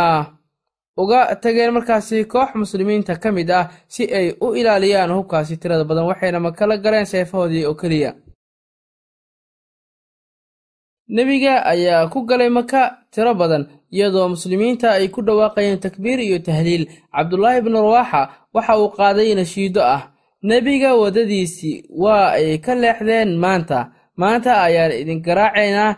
uga 1.02 1.20
tageen 1.42 1.70
markaasi 1.76 2.24
koox 2.32 2.50
muslimiinta 2.62 3.14
ka 3.22 3.28
mid 3.36 3.50
ah 3.50 3.64
si 3.94 4.02
ay 4.18 4.26
u 4.44 4.46
ilaaliyaan 4.60 5.10
hubkaasi 5.16 5.56
tirada 5.56 5.84
badan 5.84 6.06
waxayna 6.10 6.40
makala 6.46 6.76
galeen 6.84 7.06
seefahoodii 7.12 7.64
oo 7.70 7.74
keliya 7.80 8.10
nebiga 11.16 11.54
ayaa 11.72 12.08
ku 12.12 12.18
galay 12.28 12.48
maka 12.58 12.82
tiro 13.12 13.32
badan 13.40 13.64
iyadoo 13.94 14.28
muslimiinta 14.34 14.88
ay 14.98 15.08
ku 15.14 15.20
dhawaaqayeen 15.26 15.80
takbiir 15.84 16.18
iyo 16.26 16.38
tahliil. 16.46 16.84
Cabdulaahi 17.14 17.60
bnu 17.64 17.78
rawaaxa 17.86 18.20
waxa 18.54 18.72
uu 18.80 18.88
qaaday 18.98 19.34
nashiido 19.34 19.82
ah. 19.96 20.02
Nebiga 20.42 20.90
waddadiisii 21.00 21.76
waa 22.02 22.32
ay 22.38 22.58
ka 22.64 22.72
leexdeen 22.82 23.30
maanta. 23.42 23.78
Maanta 24.20 24.62
ayaan 24.66 24.92
idin 25.00 25.20
garaacaynaa 25.26 25.92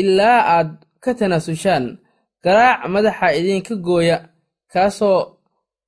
ilaa 0.00 0.40
aad 0.56 0.70
ka 1.04 1.10
tanaasushaan. 1.18 1.84
Garaac 2.44 2.80
madaxa 2.94 3.26
idinka 3.38 3.74
gooya 3.86 4.16
kaasoo 4.72 5.20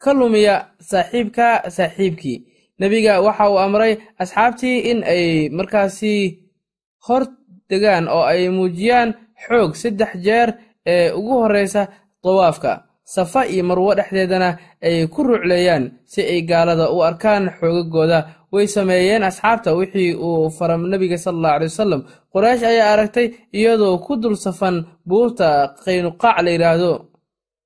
ka 0.02 0.10
lumiya 0.18 0.54
saaxiibka 0.90 1.46
saaxiibkii. 1.76 2.38
Nebiga 2.80 3.20
waxa 3.26 3.44
uu 3.50 3.58
amray 3.64 3.92
asxaabtii 4.22 4.78
in 4.90 4.98
ay 5.04 5.48
markaasi 5.56 6.14
hor 7.06 7.22
degaan 7.70 8.08
oo 8.08 8.22
ay 8.32 8.48
muujiyaan 8.56 9.14
xoog 9.46 9.72
saddex 9.82 10.12
jeer 10.24 10.48
ee 10.86 11.10
ugu 11.18 11.32
horreysa 11.42 11.82
dawaafka. 12.24 12.72
Safa 13.04 13.42
iyo 13.46 13.64
marwo 13.64 13.94
dhexdeedana 13.98 14.50
ay 14.86 15.06
ku 15.12 15.22
rucleeyaan 15.26 15.84
si 16.06 16.20
ay 16.22 16.42
gaalada 16.42 16.90
u 16.94 17.02
arkaan 17.02 17.50
xoogagooda. 17.58 18.18
Way 18.52 18.66
sameeyeen 18.66 19.22
asxaabta 19.22 19.74
wixii 19.78 20.14
uu 20.14 20.50
fara 20.50 20.74
nebiga 20.78 21.18
sala 21.18 21.36
allahu 21.38 21.54
alay 21.56 21.68
wasalam 21.70 22.02
qoraysh 22.34 22.62
ayaa 22.70 22.92
aragtay 22.92 23.26
iyadoo 23.58 23.98
ku 24.04 24.12
dul 24.22 24.34
safan 24.36 24.76
buurta 25.08 25.48
qaynuqaac 25.84 26.36
la 26.44 26.50
yidhaahdo 26.54 26.92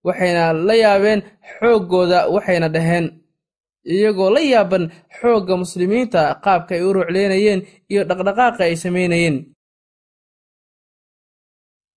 waxayna 0.06 0.52
la 0.52 0.74
yaabeen 0.84 1.20
xooggooda 1.58 2.18
waxayna 2.34 2.68
dhaheen. 2.74 3.06
Iyagoo 3.94 4.30
la 4.36 4.40
yaaban 4.40 4.84
xoogga 5.20 5.54
muslimiinta 5.62 6.20
qaabka 6.44 6.72
ay 6.76 6.82
u 6.88 6.92
rucleynayeen 6.96 7.60
iyo 7.92 8.02
dhaqdhaqaaqa 8.08 8.62
ay 8.68 8.76
samaynayeen 8.84 9.36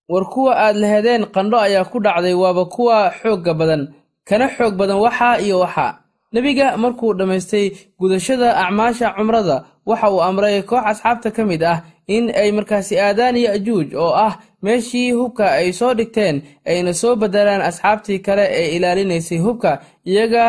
war 0.08 0.24
kuwa 0.28 0.52
aad 0.56 0.76
lahedeen 0.76 1.22
qandho 1.34 1.58
ayaa 1.60 1.84
ku 1.84 1.98
dhacday 2.00 2.34
waaba 2.34 2.64
kuwa 2.64 3.10
xoogga 3.22 3.54
badan 3.54 3.82
kana 4.24 4.48
xoog 4.48 4.74
badan 4.80 4.96
waxaa 5.04 5.38
iyo 5.44 5.58
waxaa 5.60 5.98
nebiga 6.32 6.76
markuu 6.76 7.14
dhammaystay 7.14 7.70
gudashada 7.98 8.56
acmaasha 8.56 9.10
cumrada 9.16 9.64
waxa 9.86 10.10
uu 10.10 10.22
amray 10.22 10.62
koox 10.62 10.84
asxaabta 10.86 11.30
ka 11.30 11.44
mid 11.44 11.62
ah 11.64 11.82
in 12.06 12.30
ay 12.40 12.52
markaasi 12.52 12.94
aadaan 13.00 13.36
ya'juuj 13.36 13.88
oo 13.94 14.12
ah 14.26 14.32
meeshii 14.62 15.12
hubka 15.12 15.44
ay 15.52 15.72
soo 15.72 15.92
dhigteen 15.94 16.42
ayna 16.66 16.92
soo 16.94 17.16
beddelaan 17.16 17.60
asxaabtii 17.68 18.18
kale 18.26 18.44
ee 18.50 18.76
ilaalinaysay 18.76 19.38
hubka 19.38 19.70
iyaga 20.04 20.44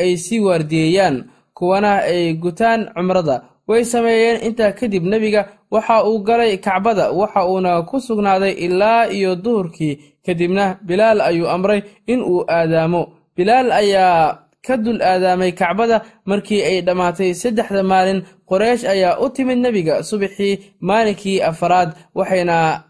ay 0.00 0.16
sii 0.16 0.40
waardiyeeyaan 0.40 1.16
kuwana 1.54 1.92
ay 2.12 2.34
gutaan 2.34 2.88
cumrada 2.94 3.36
way 3.68 3.84
sameeyeen. 3.84 4.42
Intaa 4.46 4.72
kadib 4.72 5.04
nebiga 5.04 5.48
waxa 5.70 6.04
uu 6.04 6.18
galay 6.22 6.56
kacbada 6.58 7.10
waxa 7.12 7.46
uuna 7.48 7.82
ku 7.82 8.00
sugnaaday 8.00 8.52
ilaa 8.52 9.06
iyo 9.08 9.36
duhurkii. 9.36 9.98
Kadibna 10.26 10.78
bilaal 10.82 11.20
ayuu 11.20 11.48
amray 11.48 11.82
in 12.06 12.20
uu 12.22 12.44
aadaamo. 12.48 13.02
Bilaal 13.36 13.72
ayaa 13.72 14.38
ka 14.66 14.76
dul 14.76 15.02
aadaamay 15.02 15.52
kacbada 15.52 16.02
markii 16.26 16.62
ay 16.62 16.80
dhammaatay 16.82 17.34
saddexda 17.34 17.82
maalin. 17.82 18.22
Qoreysh 18.48 18.84
ayaa 18.88 19.18
u 19.18 19.28
timid 19.30 19.58
nebiga 19.58 20.02
subaxii 20.02 20.58
maalinkii 20.80 21.40
afaraad 21.42 21.90
waxayna 22.14 22.84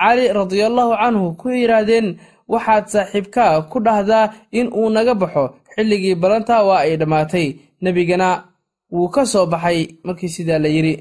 cali 0.00 0.28
radiallahu 0.32 0.96
canhu 1.02 1.34
ku 1.36 1.48
yidhaahdeen 1.50 2.16
waxaad 2.48 2.84
saaxiibkaa 2.88 3.62
ku 3.70 3.78
dhahdaa 3.80 4.32
in 4.52 4.66
uu 4.72 4.90
naga 4.90 5.14
baxo. 5.14 5.44
Xilligii 5.74 6.14
balanta 6.14 6.62
waa 6.64 6.80
ay 6.86 6.96
dhammaatay 6.96 7.46
nebigana 7.82 8.28
wuu 8.92 9.08
ka 9.14 9.22
soo 9.32 9.46
baxay 9.52 9.78
markii 10.06 10.28
sidaa 10.36 10.58
la 10.64 10.68
yidhi. 10.68 10.94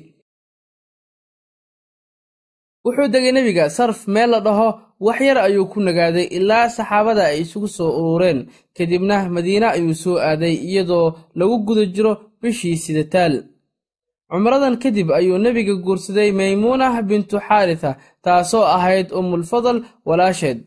Wuxuu 2.86 3.08
degay 3.14 3.32
nebiga 3.36 3.70
sarf 3.70 4.08
meel 4.08 4.30
la 4.30 4.40
dhaho 4.46 4.68
wax 5.06 5.20
yar 5.28 5.38
ayuu 5.38 5.66
ku 5.72 5.80
nagaaday 5.82 6.28
ilaa 6.38 6.70
saxaabada 6.70 7.24
ay 7.32 7.42
isugu 7.42 7.68
soo 7.68 7.90
urureen. 8.00 8.40
Kadibna 8.78 9.30
madiine 9.36 9.68
ayuu 9.76 9.94
soo 10.04 10.18
aaday 10.20 10.54
iyadoo 10.70 11.08
lagu 11.36 11.56
guda 11.68 11.86
jiro 11.96 12.14
bishii 12.42 12.78
sidataal. 12.84 13.34
Cumradan 14.30 14.76
kadib 14.84 15.10
ayuu 15.12 15.38
nebiga 15.38 15.74
guursaday 15.86 16.30
maymuunah 16.32 16.94
bintu 17.10 17.38
xaaritha 17.48 17.92
taasoo 18.24 18.66
ahayd 18.76 19.08
umulfadal 19.20 19.78
walaasheed. 20.08 20.60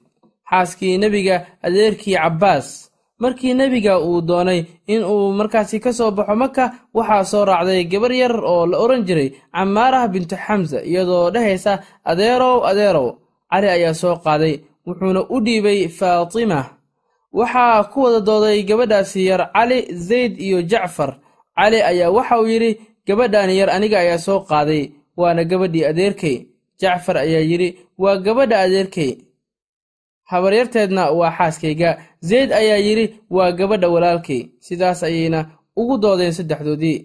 Xaaskii 0.50 0.98
nebiga 0.98 1.36
adeerkii 1.66 2.16
cabbaas 2.16 2.87
markii 3.18 3.54
nebiga 3.54 3.98
uu 4.00 4.20
doonay 4.22 4.64
in 4.86 5.02
uu 5.04 5.32
markaasi 5.38 5.80
ka 5.80 5.92
soo 5.92 6.10
baxo 6.10 6.34
maka 6.36 6.64
waxaa 6.94 7.24
soo 7.24 7.44
raacday 7.44 7.84
gabar 7.84 8.12
yar 8.12 8.34
oo 8.44 8.66
la 8.66 8.76
odhan 8.78 9.02
jiray 9.06 9.30
camaarah 9.52 10.08
bintu 10.12 10.36
xamsa 10.36 10.78
iyadoo 10.84 11.30
dhehaysa 11.30 11.72
adeerow 12.04 12.66
adeerow. 12.70 13.08
Cali 13.50 13.68
ayaa 13.68 13.94
soo 13.94 14.16
qaaday 14.24 14.54
wuxuuna 14.86 15.20
u 15.34 15.40
dhiibay 15.40 15.88
faatima. 15.88 16.60
Waxaa 17.32 17.84
ku 17.92 18.02
wada 18.02 18.20
dooday 18.20 18.62
gabadhaasi 18.62 19.24
yar 19.26 19.50
cali 19.52 19.78
zayd 19.94 20.40
iyo 20.40 20.62
jacfar. 20.62 21.16
Cali 21.56 21.82
ayaa 21.82 22.10
waxa 22.10 22.40
uu 22.40 22.46
yidhi 22.48 22.80
gabadhan 23.06 23.50
yar 23.50 23.70
aniga 23.70 23.98
ayaa 24.00 24.18
soo 24.18 24.40
qaaday 24.48 24.90
waana 25.16 25.44
gabadhii 25.44 25.84
adeerkay. 25.90 26.36
Jacfar 26.80 27.16
ayaa 27.18 27.40
yidhi 27.50 27.68
waa 27.98 28.16
gabadha 28.16 28.60
adeerkay 28.60 29.10
habaryarteedna 30.32 31.02
waa 31.18 31.32
xaaskayga. 31.38 31.90
Zayd 32.30 32.50
ayaa 32.60 32.80
yidhi 32.86 33.06
waa 33.36 33.52
gabadha 33.58 33.88
walaalkay. 33.94 34.40
Sidaas 34.66 35.00
ayayna 35.08 35.40
ugu 35.80 35.94
doodeen 36.02 36.32
saddexdoodii. 36.38 36.98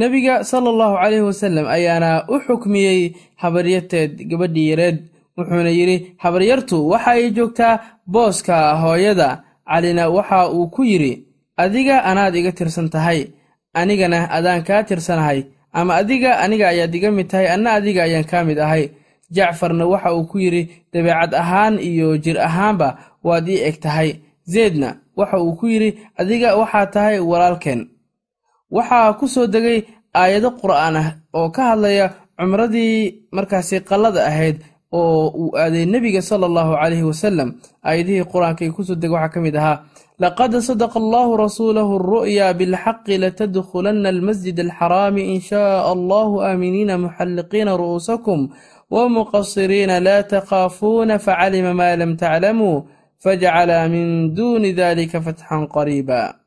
Nebiga 0.00 0.44
sala 0.44 0.68
allahu 0.70 1.26
wasallam 1.30 1.66
ayaana 1.66 2.10
u 2.28 2.36
xukmiyey 2.46 3.14
habaryarteed 3.42 4.12
gabadhii 4.30 4.68
yareed. 4.70 4.98
Wuxuuna 5.36 5.70
yidhi 5.78 5.96
habaryartu 6.24 6.76
waxa 6.90 7.10
ay 7.10 7.30
joogtaa 7.36 7.80
booska 8.06 8.56
hooyada. 8.82 9.28
Calina 9.66 10.08
waxa 10.10 10.50
uu 10.50 10.66
ku 10.74 10.82
yidhi 10.84 11.12
adiga 11.56 11.96
anaad 12.10 12.34
iga 12.36 12.52
tirsan 12.52 12.88
tahay 12.94 13.20
anigana 13.74 14.18
adaan 14.36 14.62
kaa 14.68 14.82
tirsanahay 14.88 15.40
ama 15.72 15.94
adiga 16.00 16.38
aniga 16.44 16.68
ayaad 16.68 16.94
iga 16.94 17.10
mid 17.10 17.28
tahay 17.30 17.48
anna 17.48 17.72
adiga 17.78 18.02
ayaan 18.04 18.24
kaa 18.24 18.44
mid 18.44 18.58
ahay. 18.58 18.90
Jacfarna 19.30 19.86
waxa 19.86 20.14
uu 20.14 20.24
ku 20.30 20.38
yidhi 20.38 20.62
dabeecad 20.92 21.34
ahaan 21.34 21.78
iyo 21.78 22.16
jir 22.18 22.38
ahaanba 22.40 22.88
waad 23.24 23.48
ii 23.48 23.60
eg 23.68 23.76
tahay. 23.80 24.10
Zeydna 24.46 24.96
waxa 25.16 25.38
uu 25.42 25.56
ku 25.58 25.66
yidhi 25.66 25.98
adiga 26.20 26.56
waxaa 26.56 26.86
tahay 26.86 27.18
walaalkeen. 27.18 27.88
Waxaa 28.70 29.12
ku 29.18 29.26
soo 29.28 29.46
degay 29.46 29.82
aayado 30.14 30.50
qur'aan 30.60 30.96
ah 30.96 31.08
oo 31.34 31.50
ka 31.50 31.62
hadlaya 31.74 32.06
cumradii 32.38 33.28
markaasi 33.32 33.80
qallada 33.88 34.26
ahayd 34.30 34.56
oo 34.92 35.28
uu 35.40 35.50
aaday 35.58 35.84
nebiga 35.86 36.22
sala 36.22 36.46
allahu 36.46 36.72
calayhi 36.80 37.02
wasalam 37.10 37.48
aayadihii 37.84 38.24
qur'aanka 38.32 38.62
ay 38.64 38.70
ku 38.76 38.82
soo 38.86 38.94
degay 38.94 39.12
waxaa 39.14 39.32
ka 39.34 39.40
mid 39.40 39.56
ahaa 39.56 39.76
laqad 40.18 40.52
sadaqa 40.64 40.96
allahu 40.96 41.36
rasuulahu 41.36 42.00
alru'ya 42.00 42.56
bilxaqi 42.56 43.20
latadkhulanna 43.20 44.08
almasjid 44.08 44.56
alxaraami 44.60 45.22
in 45.34 45.40
shaaa 45.44 45.92
allahu 45.92 46.40
aaminiina 46.40 46.96
muxalliqiina 47.04 47.76
ru'uusakum 47.76 48.48
wamuqasiriina 48.90 50.00
laa 50.00 50.22
takhaafuuna 50.24 51.20
facalima 51.20 51.74
maa 51.76 51.96
lam 52.00 52.16
taclamuu 52.16 52.88
fajcala 53.20 53.88
min 53.92 54.32
duuni 54.32 54.72
dalika 54.72 55.20
fatxan 55.20 55.68
qariiba 55.68 56.45